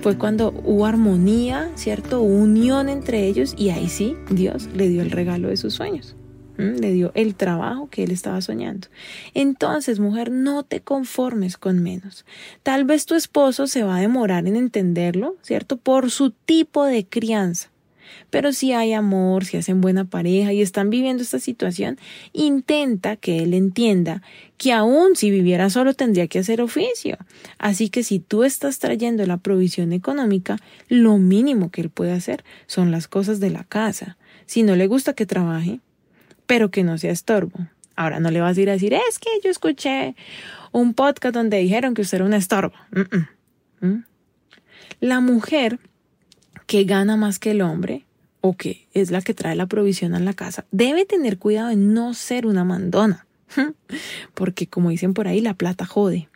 Fue 0.00 0.16
cuando 0.16 0.52
hubo 0.64 0.86
armonía, 0.86 1.70
¿cierto? 1.74 2.22
Unión 2.22 2.88
entre 2.88 3.26
ellos 3.26 3.54
y 3.58 3.70
ahí 3.70 3.88
sí, 3.88 4.16
Dios 4.30 4.68
le 4.74 4.88
dio 4.88 5.02
el 5.02 5.10
regalo 5.10 5.48
de 5.48 5.56
sus 5.56 5.74
sueños. 5.74 6.16
Le 6.56 6.92
dio 6.92 7.10
el 7.14 7.34
trabajo 7.34 7.88
que 7.90 8.04
él 8.04 8.12
estaba 8.12 8.40
soñando. 8.40 8.88
Entonces, 9.34 9.98
mujer, 9.98 10.30
no 10.30 10.62
te 10.62 10.80
conformes 10.80 11.56
con 11.56 11.82
menos. 11.82 12.24
Tal 12.62 12.84
vez 12.84 13.06
tu 13.06 13.16
esposo 13.16 13.66
se 13.66 13.82
va 13.82 13.96
a 13.96 14.00
demorar 14.00 14.46
en 14.46 14.54
entenderlo, 14.54 15.34
¿cierto? 15.42 15.76
Por 15.76 16.10
su 16.10 16.30
tipo 16.30 16.84
de 16.84 17.04
crianza. 17.04 17.71
Pero 18.32 18.54
si 18.54 18.72
hay 18.72 18.94
amor, 18.94 19.44
si 19.44 19.58
hacen 19.58 19.82
buena 19.82 20.06
pareja 20.06 20.54
y 20.54 20.62
están 20.62 20.88
viviendo 20.88 21.22
esta 21.22 21.38
situación, 21.38 21.98
intenta 22.32 23.16
que 23.16 23.42
él 23.42 23.52
entienda 23.52 24.22
que 24.56 24.72
aún 24.72 25.16
si 25.16 25.30
viviera 25.30 25.68
solo 25.68 25.92
tendría 25.92 26.26
que 26.28 26.38
hacer 26.38 26.62
oficio. 26.62 27.18
Así 27.58 27.90
que 27.90 28.02
si 28.02 28.20
tú 28.20 28.42
estás 28.42 28.78
trayendo 28.78 29.26
la 29.26 29.36
provisión 29.36 29.92
económica, 29.92 30.56
lo 30.88 31.18
mínimo 31.18 31.70
que 31.70 31.82
él 31.82 31.90
puede 31.90 32.12
hacer 32.12 32.42
son 32.66 32.90
las 32.90 33.06
cosas 33.06 33.38
de 33.38 33.50
la 33.50 33.64
casa. 33.64 34.16
Si 34.46 34.62
no 34.62 34.76
le 34.76 34.86
gusta 34.86 35.12
que 35.12 35.26
trabaje, 35.26 35.80
pero 36.46 36.70
que 36.70 36.84
no 36.84 36.96
sea 36.96 37.12
estorbo. 37.12 37.68
Ahora 37.96 38.18
no 38.18 38.30
le 38.30 38.40
vas 38.40 38.56
a 38.56 38.60
ir 38.62 38.70
a 38.70 38.72
decir, 38.72 38.94
es 38.94 39.18
que 39.18 39.28
yo 39.44 39.50
escuché 39.50 40.16
un 40.72 40.94
podcast 40.94 41.34
donde 41.34 41.58
dijeron 41.58 41.92
que 41.92 42.00
usted 42.00 42.16
era 42.16 42.24
un 42.24 42.32
estorbo. 42.32 42.76
¿Mm? 43.82 44.04
La 45.00 45.20
mujer 45.20 45.78
que 46.66 46.84
gana 46.84 47.18
más 47.18 47.38
que 47.38 47.50
el 47.50 47.60
hombre 47.60 48.06
o 48.42 48.54
que 48.54 48.86
es 48.92 49.10
la 49.10 49.22
que 49.22 49.32
trae 49.32 49.56
la 49.56 49.66
provisión 49.66 50.14
a 50.14 50.20
la 50.20 50.34
casa, 50.34 50.66
debe 50.70 51.06
tener 51.06 51.38
cuidado 51.38 51.68
de 51.68 51.76
no 51.76 52.12
ser 52.12 52.44
una 52.44 52.64
mandona, 52.64 53.26
porque 54.34 54.66
como 54.66 54.90
dicen 54.90 55.14
por 55.14 55.26
ahí, 55.28 55.40
la 55.40 55.54
plata 55.54 55.86
jode. 55.86 56.28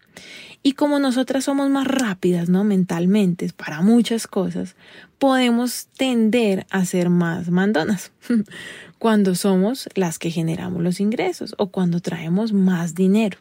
Y 0.63 0.73
como 0.73 0.99
nosotras 0.99 1.45
somos 1.45 1.69
más 1.69 1.87
rápidas, 1.87 2.49
¿no? 2.49 2.65
Mentalmente, 2.65 3.49
para 3.55 3.83
muchas 3.83 4.27
cosas, 4.27 4.75
podemos 5.19 5.89
tender 5.97 6.67
a 6.71 6.85
ser 6.85 7.11
más 7.11 7.51
mandonas 7.51 8.13
cuando 8.99 9.35
somos 9.35 9.89
las 9.95 10.19
que 10.19 10.31
generamos 10.31 10.83
los 10.83 11.01
ingresos 11.01 11.55
o 11.59 11.69
cuando 11.69 12.01
traemos 12.01 12.53
más 12.53 12.95
dinero. 12.95 13.39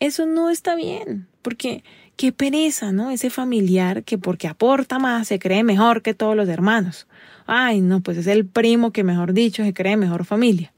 Eso 0.00 0.26
no 0.26 0.50
está 0.50 0.74
bien, 0.76 1.26
porque 1.42 1.82
qué 2.16 2.32
pereza, 2.32 2.92
¿no? 2.92 3.10
Ese 3.10 3.30
familiar 3.30 4.02
que 4.04 4.18
porque 4.18 4.48
aporta 4.48 4.98
más 4.98 5.28
se 5.28 5.38
cree 5.38 5.62
mejor 5.62 6.02
que 6.02 6.14
todos 6.14 6.36
los 6.36 6.48
hermanos. 6.48 7.06
Ay, 7.46 7.80
no, 7.80 8.00
pues 8.00 8.18
es 8.18 8.26
el 8.26 8.44
primo 8.44 8.90
que 8.90 9.04
mejor 9.04 9.32
dicho 9.32 9.62
se 9.62 9.72
cree 9.72 9.96
mejor 9.96 10.24
familia. 10.24 10.72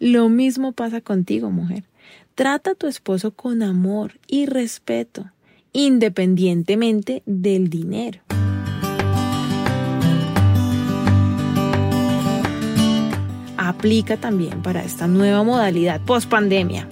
Lo 0.00 0.28
mismo 0.28 0.72
pasa 0.72 1.00
contigo, 1.00 1.50
mujer. 1.50 1.84
Trata 2.34 2.72
a 2.72 2.74
tu 2.74 2.86
esposo 2.86 3.32
con 3.32 3.62
amor 3.62 4.18
y 4.26 4.46
respeto, 4.46 5.30
independientemente 5.72 7.22
del 7.26 7.68
dinero. 7.68 8.20
Aplica 13.56 14.16
también 14.16 14.62
para 14.62 14.82
esta 14.82 15.06
nueva 15.06 15.42
modalidad 15.42 16.00
post 16.04 16.28
pandemia. 16.28 16.88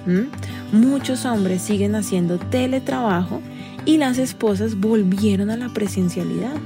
Muchos 0.73 1.25
hombres 1.25 1.63
siguen 1.63 1.95
haciendo 1.95 2.39
teletrabajo 2.39 3.41
y 3.85 3.97
las 3.97 4.19
esposas 4.19 4.75
volvieron 4.79 5.51
a 5.51 5.57
la 5.57 5.69
presencialidad. 5.69 6.57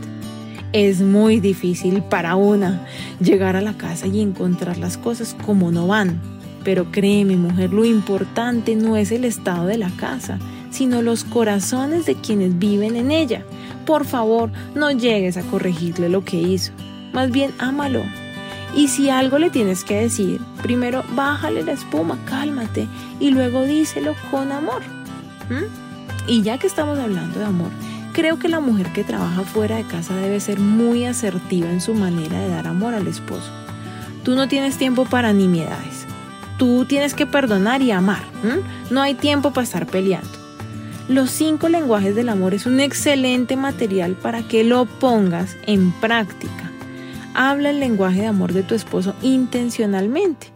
Es 0.73 1.01
muy 1.01 1.41
difícil 1.41 2.01
para 2.03 2.37
una 2.37 2.87
llegar 3.19 3.57
a 3.57 3.61
la 3.61 3.77
casa 3.77 4.07
y 4.07 4.21
encontrar 4.21 4.79
las 4.79 4.97
cosas 4.97 5.37
como 5.45 5.73
no 5.73 5.89
van. 5.89 6.21
Pero 6.63 6.93
créeme, 6.93 7.37
mujer, 7.37 7.73
lo 7.73 7.85
importante 7.85 8.77
no 8.77 8.97
es 8.97 9.11
el 9.11 9.25
estado 9.25 9.67
de 9.67 9.79
la 9.79 9.91
casa, 9.91 10.39
sino 10.71 11.03
los 11.03 11.25
corazones 11.25 12.07
de 12.07 12.15
quienes 12.15 12.59
viven 12.59 12.95
en 12.95 13.11
ella. 13.11 13.45
Por 13.85 14.05
favor, 14.05 14.53
no 14.77 14.93
llegues 14.93 15.37
a 15.37 15.43
corregirle 15.43 16.09
lo 16.09 16.25
que 16.25 16.37
hizo. 16.37 16.73
Más 17.13 17.33
bien, 17.33 17.51
ámalo. 17.59 18.05
Y 18.77 18.87
si 18.87 19.11
algo 19.11 19.39
le 19.39 19.51
tienes 19.51 19.83
que 19.83 20.03
decir, 20.03 20.41
primero 20.63 21.03
bájale 21.17 21.65
la 21.65 21.73
espuma, 21.73 22.17
cálmate 22.27 22.87
y 23.19 23.31
luego 23.31 23.65
díselo 23.65 24.15
con 24.31 24.53
amor. 24.53 24.83
Y 26.29 26.43
ya 26.43 26.59
que 26.59 26.69
estamos 26.69 26.97
hablando 26.97 27.41
de 27.41 27.47
amor, 27.47 27.71
creo 28.13 28.39
que 28.39 28.49
la 28.49 28.61
mujer 28.61 28.93
que 28.93 29.05
trabaja 29.05 29.43
fuera 29.43 29.77
de 29.77 29.85
casa 29.85 30.15
debe 30.17 30.41
ser 30.41 30.61
muy 30.61 31.05
asertiva 31.05 31.71
en 31.71 31.81
su 31.81 31.95
manera 31.95 32.39
de 32.39 32.49
dar 32.49 32.67
amor 32.67 32.95
al 32.95 33.07
esposo. 33.07 33.51
Tú 34.23 34.35
no 34.35 34.49
tienes 34.49 34.77
tiempo 34.77 35.05
para 35.05 35.33
nimiedades. 35.33 36.07
Tú 36.59 36.85
tienes 36.85 37.15
que 37.15 37.27
perdonar 37.27 37.81
y 37.83 37.91
amar. 37.91 38.23
No 38.91 39.01
hay 39.01 39.15
tiempo 39.15 39.53
para 39.53 39.65
estar 39.65 39.87
peleando. 39.87 40.29
Los 41.09 41.31
cinco 41.31 41.69
lenguajes 41.69 42.15
del 42.15 42.29
amor 42.29 42.55
es 42.55 42.67
un 42.67 42.79
excelente 42.79 43.57
material 43.57 44.15
para 44.15 44.43
que 44.43 44.63
lo 44.63 44.85
pongas 44.85 45.57
en 45.67 45.91
práctica. 45.93 46.71
Habla 47.35 47.71
el 47.71 47.81
lenguaje 47.81 48.21
de 48.21 48.27
amor 48.27 48.53
de 48.53 48.63
tu 48.63 48.75
esposo 48.75 49.15
intencionalmente 49.23 50.53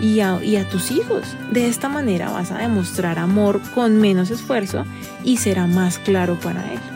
y 0.00 0.20
a, 0.20 0.38
tus 0.70 0.90
hijos. 0.90 1.36
De 1.52 1.68
esta 1.68 1.88
manera 1.88 2.30
vas 2.30 2.50
a 2.50 2.58
demostrar 2.58 3.18
amor 3.18 3.60
con 3.74 4.00
menos 4.00 4.30
esfuerzo 4.30 4.84
y 5.24 5.36
será 5.36 5.66
más 5.66 5.98
claro 5.98 6.38
para 6.40 6.72
él. 6.72 6.93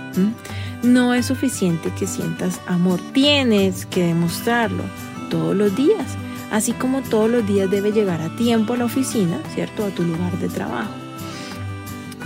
No 0.82 1.14
es 1.14 1.26
suficiente 1.26 1.92
que 1.98 2.06
sientas 2.06 2.60
amor, 2.66 3.00
tienes 3.12 3.86
que 3.86 4.04
demostrarlo 4.04 4.84
todos 5.30 5.56
los 5.56 5.74
días, 5.74 6.16
así 6.50 6.72
como 6.72 7.02
todos 7.02 7.30
los 7.30 7.46
días 7.46 7.70
debe 7.70 7.92
llegar 7.92 8.20
a 8.20 8.34
tiempo 8.36 8.74
a 8.74 8.76
la 8.76 8.84
oficina, 8.84 9.38
¿cierto? 9.54 9.84
A 9.84 9.90
tu 9.90 10.02
lugar 10.02 10.38
de 10.38 10.48
trabajo. 10.48 10.92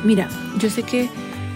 Mira, 0.05 0.29
yo 0.59 0.69
sé 0.69 0.83
que 0.83 1.09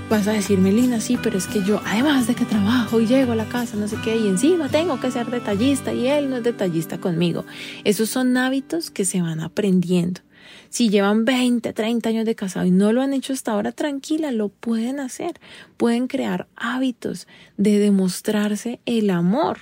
vas 0.09 0.29
a 0.29 0.33
decirme, 0.33 0.73
Lina, 0.73 1.01
sí, 1.01 1.19
pero 1.21 1.37
es 1.37 1.47
que 1.47 1.63
yo, 1.63 1.81
además 1.85 2.27
de 2.27 2.35
que 2.35 2.45
trabajo 2.45 3.01
y 3.01 3.07
llego 3.07 3.33
a 3.33 3.37
la 3.37 3.47
casa, 3.47 3.77
no 3.77 3.89
sé 3.89 3.97
qué, 4.05 4.17
y 4.17 4.29
encima 4.29 4.69
tengo 4.69 5.01
que 5.01 5.11
ser 5.11 5.27
detallista 5.31 5.93
y 5.93 6.07
él 6.09 6.31
no 6.31 6.37
es 6.37 6.45
detallista 6.45 6.99
conmigo. 6.99 7.45
Esos 7.85 8.09
son 8.09 8.37
hábitos 8.37 8.91
que 8.91 9.05
se 9.05 9.21
van 9.21 9.41
aprendiendo. 9.41 10.21
Si 10.69 10.89
llevan 10.89 11.25
20, 11.25 11.73
30 11.73 12.09
años 12.09 12.25
de 12.25 12.35
casado 12.35 12.67
y 12.67 12.71
no 12.71 12.93
lo 12.93 13.03
han 13.03 13.13
hecho 13.13 13.33
hasta 13.33 13.53
ahora, 13.53 13.73
tranquila, 13.73 14.33
lo 14.33 14.49
pueden 14.49 15.01
hacer. 15.01 15.41
Pueden 15.77 16.07
crear 16.07 16.47
hábitos 16.57 17.27
de 17.57 17.79
demostrarse 17.79 18.81
el 18.87 19.11
amor. 19.11 19.61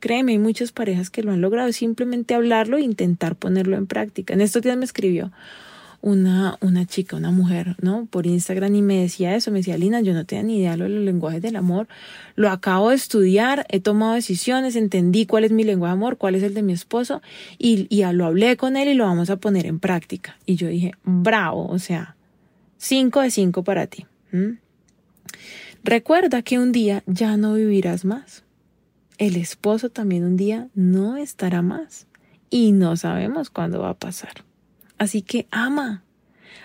Créeme, 0.00 0.32
hay 0.32 0.38
muchas 0.38 0.70
parejas 0.70 1.10
que 1.10 1.22
lo 1.22 1.32
han 1.32 1.40
logrado, 1.40 1.72
simplemente 1.72 2.34
hablarlo 2.34 2.76
e 2.76 2.82
intentar 2.82 3.36
ponerlo 3.36 3.76
en 3.76 3.86
práctica. 3.86 4.34
En 4.34 4.40
estos 4.40 4.62
días 4.62 4.76
me 4.76 4.84
escribió 4.84 5.32
una, 6.04 6.58
una 6.60 6.84
chica, 6.84 7.16
una 7.16 7.30
mujer, 7.30 7.76
¿no? 7.80 8.04
Por 8.04 8.26
Instagram 8.26 8.74
y 8.74 8.82
me 8.82 9.00
decía 9.00 9.34
eso, 9.34 9.50
me 9.50 9.60
decía, 9.60 9.78
Lina, 9.78 10.02
yo 10.02 10.12
no 10.12 10.26
tenía 10.26 10.42
ni 10.42 10.58
idea 10.58 10.72
de 10.72 10.76
los 10.76 10.90
lenguajes 10.90 11.40
del 11.40 11.56
amor, 11.56 11.88
lo 12.36 12.50
acabo 12.50 12.90
de 12.90 12.96
estudiar, 12.96 13.64
he 13.70 13.80
tomado 13.80 14.12
decisiones, 14.12 14.76
entendí 14.76 15.24
cuál 15.24 15.44
es 15.44 15.50
mi 15.50 15.64
lenguaje 15.64 15.92
de 15.92 15.98
amor, 15.98 16.18
cuál 16.18 16.34
es 16.34 16.42
el 16.42 16.52
de 16.52 16.62
mi 16.62 16.74
esposo 16.74 17.22
y, 17.56 17.86
y 17.88 18.04
lo 18.12 18.26
hablé 18.26 18.58
con 18.58 18.76
él 18.76 18.88
y 18.88 18.94
lo 18.94 19.04
vamos 19.04 19.30
a 19.30 19.36
poner 19.36 19.64
en 19.64 19.80
práctica. 19.80 20.36
Y 20.44 20.56
yo 20.56 20.68
dije, 20.68 20.92
bravo, 21.04 21.68
o 21.68 21.78
sea, 21.78 22.16
cinco 22.76 23.22
de 23.22 23.30
cinco 23.30 23.64
para 23.64 23.86
ti. 23.86 24.04
Recuerda 25.84 26.42
que 26.42 26.58
un 26.58 26.70
día 26.70 27.02
ya 27.06 27.38
no 27.38 27.54
vivirás 27.54 28.04
más. 28.04 28.44
El 29.16 29.36
esposo 29.36 29.88
también 29.88 30.24
un 30.24 30.36
día 30.36 30.68
no 30.74 31.16
estará 31.16 31.62
más 31.62 32.06
y 32.50 32.72
no 32.72 32.94
sabemos 32.98 33.48
cuándo 33.48 33.80
va 33.80 33.90
a 33.90 33.94
pasar. 33.94 34.43
Así 34.98 35.22
que 35.22 35.46
ama. 35.50 36.02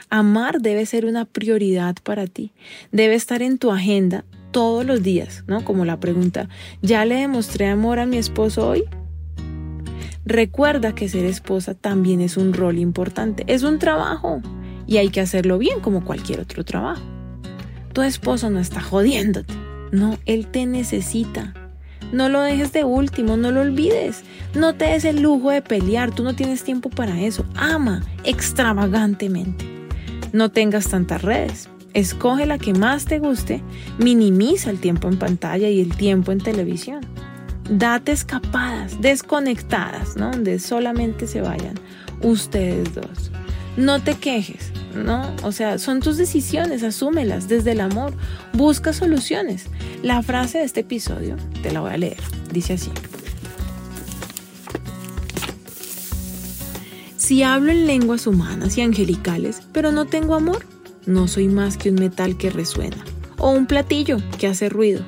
Amar 0.10 0.62
debe 0.62 0.86
ser 0.86 1.06
una 1.06 1.26
prioridad 1.26 1.96
para 2.04 2.28
ti. 2.28 2.52
Debe 2.92 3.16
estar 3.16 3.42
en 3.42 3.58
tu 3.58 3.72
agenda 3.72 4.26
todos 4.52 4.86
los 4.86 5.04
días, 5.04 5.44
¿no? 5.48 5.64
Como 5.64 5.86
la 5.86 6.00
pregunta, 6.00 6.50
¿ya 6.82 7.06
le 7.06 7.16
demostré 7.16 7.68
amor 7.68 8.00
a 8.00 8.06
mi 8.06 8.18
esposo 8.18 8.68
hoy? 8.68 8.84
Recuerda 10.26 10.94
que 10.94 11.10
ser 11.10 11.26
esposa 11.26 11.74
también 11.74 12.22
es 12.22 12.38
un 12.38 12.54
rol 12.54 12.78
importante, 12.78 13.44
es 13.48 13.64
un 13.64 13.80
trabajo 13.80 14.42
y 14.86 14.98
hay 14.98 15.10
que 15.10 15.22
hacerlo 15.22 15.58
bien 15.58 15.80
como 15.80 16.04
cualquier 16.04 16.40
otro 16.40 16.64
trabajo. 16.64 17.02
Tu 17.94 18.02
esposo 18.02 18.50
no 18.50 18.60
está 18.60 18.82
jodiéndote, 18.82 19.54
no, 19.92 20.18
él 20.26 20.48
te 20.48 20.66
necesita. 20.66 21.54
No 22.12 22.30
lo 22.30 22.42
dejes 22.42 22.74
de 22.74 22.84
último, 22.84 23.38
no 23.38 23.52
lo 23.52 23.62
olvides. 23.62 24.24
No 24.56 24.74
te 24.74 24.86
des 24.86 25.06
el 25.06 25.22
lujo 25.22 25.52
de 25.52 25.62
pelear, 25.62 26.12
tú 26.12 26.24
no 26.24 26.36
tienes 26.36 26.64
tiempo 26.64 26.90
para 26.90 27.22
eso. 27.22 27.46
Ama 27.56 28.04
extravagantemente. 28.24 29.66
No 30.34 30.50
tengas 30.50 30.90
tantas 30.90 31.22
redes. 31.22 31.70
Escoge 31.94 32.46
la 32.46 32.58
que 32.60 32.74
más 32.74 33.06
te 33.06 33.20
guste, 33.20 33.64
minimiza 33.98 34.70
el 34.70 34.80
tiempo 34.80 35.08
en 35.08 35.18
pantalla 35.18 35.70
y 35.70 35.82
el 35.82 35.96
tiempo 35.96 36.32
en 36.32 36.40
televisión. 36.40 37.02
Date 37.70 38.12
escapadas, 38.12 39.02
desconectadas, 39.02 40.16
¿no? 40.16 40.32
Donde 40.32 40.60
solamente 40.60 41.28
se 41.28 41.42
vayan 41.42 41.76
ustedes 42.22 42.94
dos. 42.96 43.32
No 43.78 44.02
te 44.02 44.16
quejes, 44.16 44.72
¿no? 44.96 45.36
O 45.44 45.52
sea, 45.52 45.78
son 45.78 46.00
tus 46.00 46.18
decisiones, 46.18 46.84
asúmelas 46.84 47.48
desde 47.48 47.72
el 47.72 47.82
amor, 47.82 48.14
busca 48.54 48.94
soluciones. 48.94 49.68
La 50.04 50.22
frase 50.22 50.60
de 50.60 50.64
este 50.66 50.82
episodio, 50.82 51.36
te 51.62 51.72
la 51.72 51.82
voy 51.82 51.92
a 51.92 51.98
leer, 51.98 52.20
dice 52.52 52.74
así. 52.74 52.92
Si 57.18 57.44
hablo 57.44 57.72
en 57.72 57.86
lenguas 57.86 58.26
humanas 58.26 58.78
y 58.78 58.82
angelicales, 58.82 59.62
pero 59.72 59.92
no 59.92 60.06
tengo 60.06 60.34
amor, 60.34 60.66
no 61.06 61.28
soy 61.28 61.48
más 61.48 61.78
que 61.78 61.90
un 61.90 61.96
metal 61.96 62.38
que 62.38 62.50
resuena 62.50 62.98
o 63.38 63.52
un 63.52 63.66
platillo 63.66 64.18
que 64.38 64.48
hace 64.48 64.70
ruido. 64.70 65.04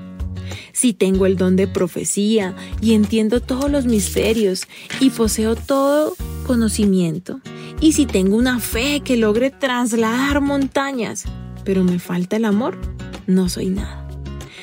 Si 0.74 0.94
tengo 0.94 1.26
el 1.26 1.36
don 1.36 1.56
de 1.56 1.68
profecía 1.68 2.56
y 2.82 2.94
entiendo 2.94 3.40
todos 3.40 3.70
los 3.70 3.86
misterios 3.86 4.68
y 5.00 5.10
poseo 5.10 5.56
todo 5.56 6.16
conocimiento, 6.46 7.40
y 7.82 7.94
si 7.94 8.06
tengo 8.06 8.38
una 8.38 8.60
fe 8.60 9.02
que 9.04 9.18
logre 9.18 9.50
trasladar 9.50 10.40
montañas, 10.40 11.26
pero 11.66 11.84
me 11.84 11.98
falta 11.98 12.36
el 12.36 12.46
amor, 12.46 12.78
no 13.26 13.50
soy 13.50 13.70
nada. 13.70 14.08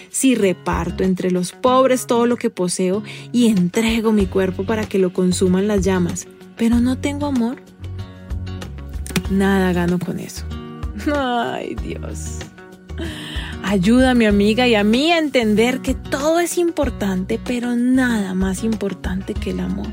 Si 0.08 0.36
reparto 0.36 1.02
entre 1.02 1.32
los 1.32 1.52
pobres 1.52 2.06
todo 2.06 2.26
lo 2.26 2.36
que 2.36 2.48
poseo 2.48 3.02
y 3.32 3.48
entrego 3.48 4.12
mi 4.12 4.26
cuerpo 4.26 4.64
para 4.64 4.86
que 4.86 5.00
lo 5.00 5.12
consuman 5.12 5.66
las 5.66 5.84
llamas, 5.84 6.28
pero 6.56 6.78
no 6.80 6.96
tengo 6.96 7.26
amor, 7.26 7.56
nada 9.30 9.72
gano 9.72 9.98
con 9.98 10.20
eso. 10.20 10.44
Ay 11.14 11.74
Dios. 11.74 12.38
Ayuda 13.64 14.12
a 14.12 14.14
mi 14.14 14.26
amiga 14.26 14.68
y 14.68 14.76
a 14.76 14.84
mí 14.84 15.10
a 15.10 15.18
entender 15.18 15.80
que 15.80 15.94
todo 15.94 16.38
es 16.38 16.56
importante, 16.56 17.40
pero 17.44 17.74
nada 17.74 18.34
más 18.34 18.62
importante 18.62 19.34
que 19.34 19.50
el 19.50 19.60
amor 19.60 19.88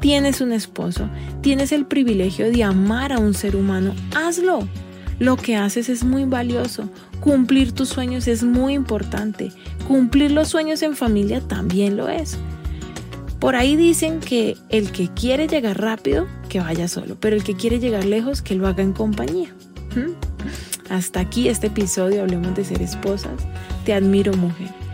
tienes 0.00 0.40
un 0.40 0.52
esposo, 0.52 1.08
tienes 1.40 1.72
el 1.72 1.86
privilegio 1.86 2.50
de 2.50 2.64
amar 2.64 3.12
a 3.12 3.18
un 3.18 3.34
ser 3.34 3.56
humano, 3.56 3.94
hazlo. 4.14 4.68
Lo 5.18 5.36
que 5.36 5.56
haces 5.56 5.88
es 5.88 6.04
muy 6.04 6.24
valioso. 6.24 6.90
Cumplir 7.20 7.72
tus 7.72 7.88
sueños 7.88 8.28
es 8.28 8.42
muy 8.42 8.74
importante. 8.74 9.50
Cumplir 9.88 10.30
los 10.30 10.48
sueños 10.48 10.82
en 10.82 10.94
familia 10.94 11.40
también 11.40 11.96
lo 11.96 12.10
es. 12.10 12.36
Por 13.40 13.56
ahí 13.56 13.76
dicen 13.76 14.20
que 14.20 14.56
el 14.68 14.92
que 14.92 15.08
quiere 15.08 15.48
llegar 15.48 15.80
rápido, 15.80 16.26
que 16.50 16.60
vaya 16.60 16.86
solo, 16.86 17.16
pero 17.18 17.34
el 17.34 17.44
que 17.44 17.54
quiere 17.54 17.78
llegar 17.78 18.04
lejos, 18.04 18.42
que 18.42 18.54
lo 18.56 18.66
haga 18.66 18.82
en 18.82 18.92
compañía. 18.92 19.48
¿Mm? 19.94 20.92
Hasta 20.92 21.20
aquí 21.20 21.48
este 21.48 21.68
episodio, 21.68 22.22
hablemos 22.22 22.54
de 22.54 22.64
ser 22.64 22.82
esposas. 22.82 23.46
Te 23.86 23.94
admiro 23.94 24.34
mujer 24.34 24.85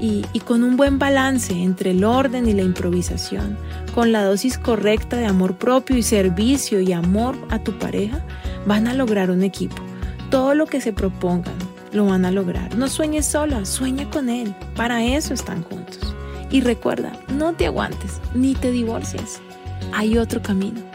y, 0.00 0.24
con 0.40 0.64
un 0.64 0.76
buen 0.76 0.98
balance 0.98 1.52
entre 1.52 1.90
el 1.90 2.04
orden 2.04 2.48
y 2.48 2.54
la 2.54 2.62
improvisación, 2.62 3.56
con 3.94 4.12
la 4.12 4.24
dosis 4.24 4.58
correcta 4.58 5.16
de 5.16 5.26
amor 5.26 5.56
propio 5.56 5.96
y 5.96 6.02
servicio 6.02 6.80
y 6.80 6.92
amor 6.92 7.36
a 7.50 7.58
tu 7.58 7.78
pareja, 7.78 8.24
van 8.66 8.88
a 8.88 8.94
lograr 8.94 9.30
un 9.30 9.42
equipo. 9.42 9.82
Todo 10.30 10.54
lo 10.54 10.66
que 10.66 10.80
se 10.80 10.92
propongan 10.92 11.54
lo 11.92 12.06
van 12.06 12.24
a 12.24 12.30
lograr. 12.30 12.76
No 12.76 12.88
sueñes 12.88 13.26
sola, 13.26 13.64
sueña 13.64 14.08
con 14.10 14.28
él. 14.28 14.54
Para 14.76 15.04
eso 15.04 15.34
están 15.34 15.62
juntos. 15.64 16.14
Y 16.50 16.60
recuerda, 16.60 17.12
no 17.32 17.52
te 17.52 17.66
aguantes 17.66 18.20
ni 18.34 18.54
te 18.54 18.70
divorcies. 18.70 19.40
Hay 19.92 20.18
otro 20.18 20.40
camino. 20.42 20.89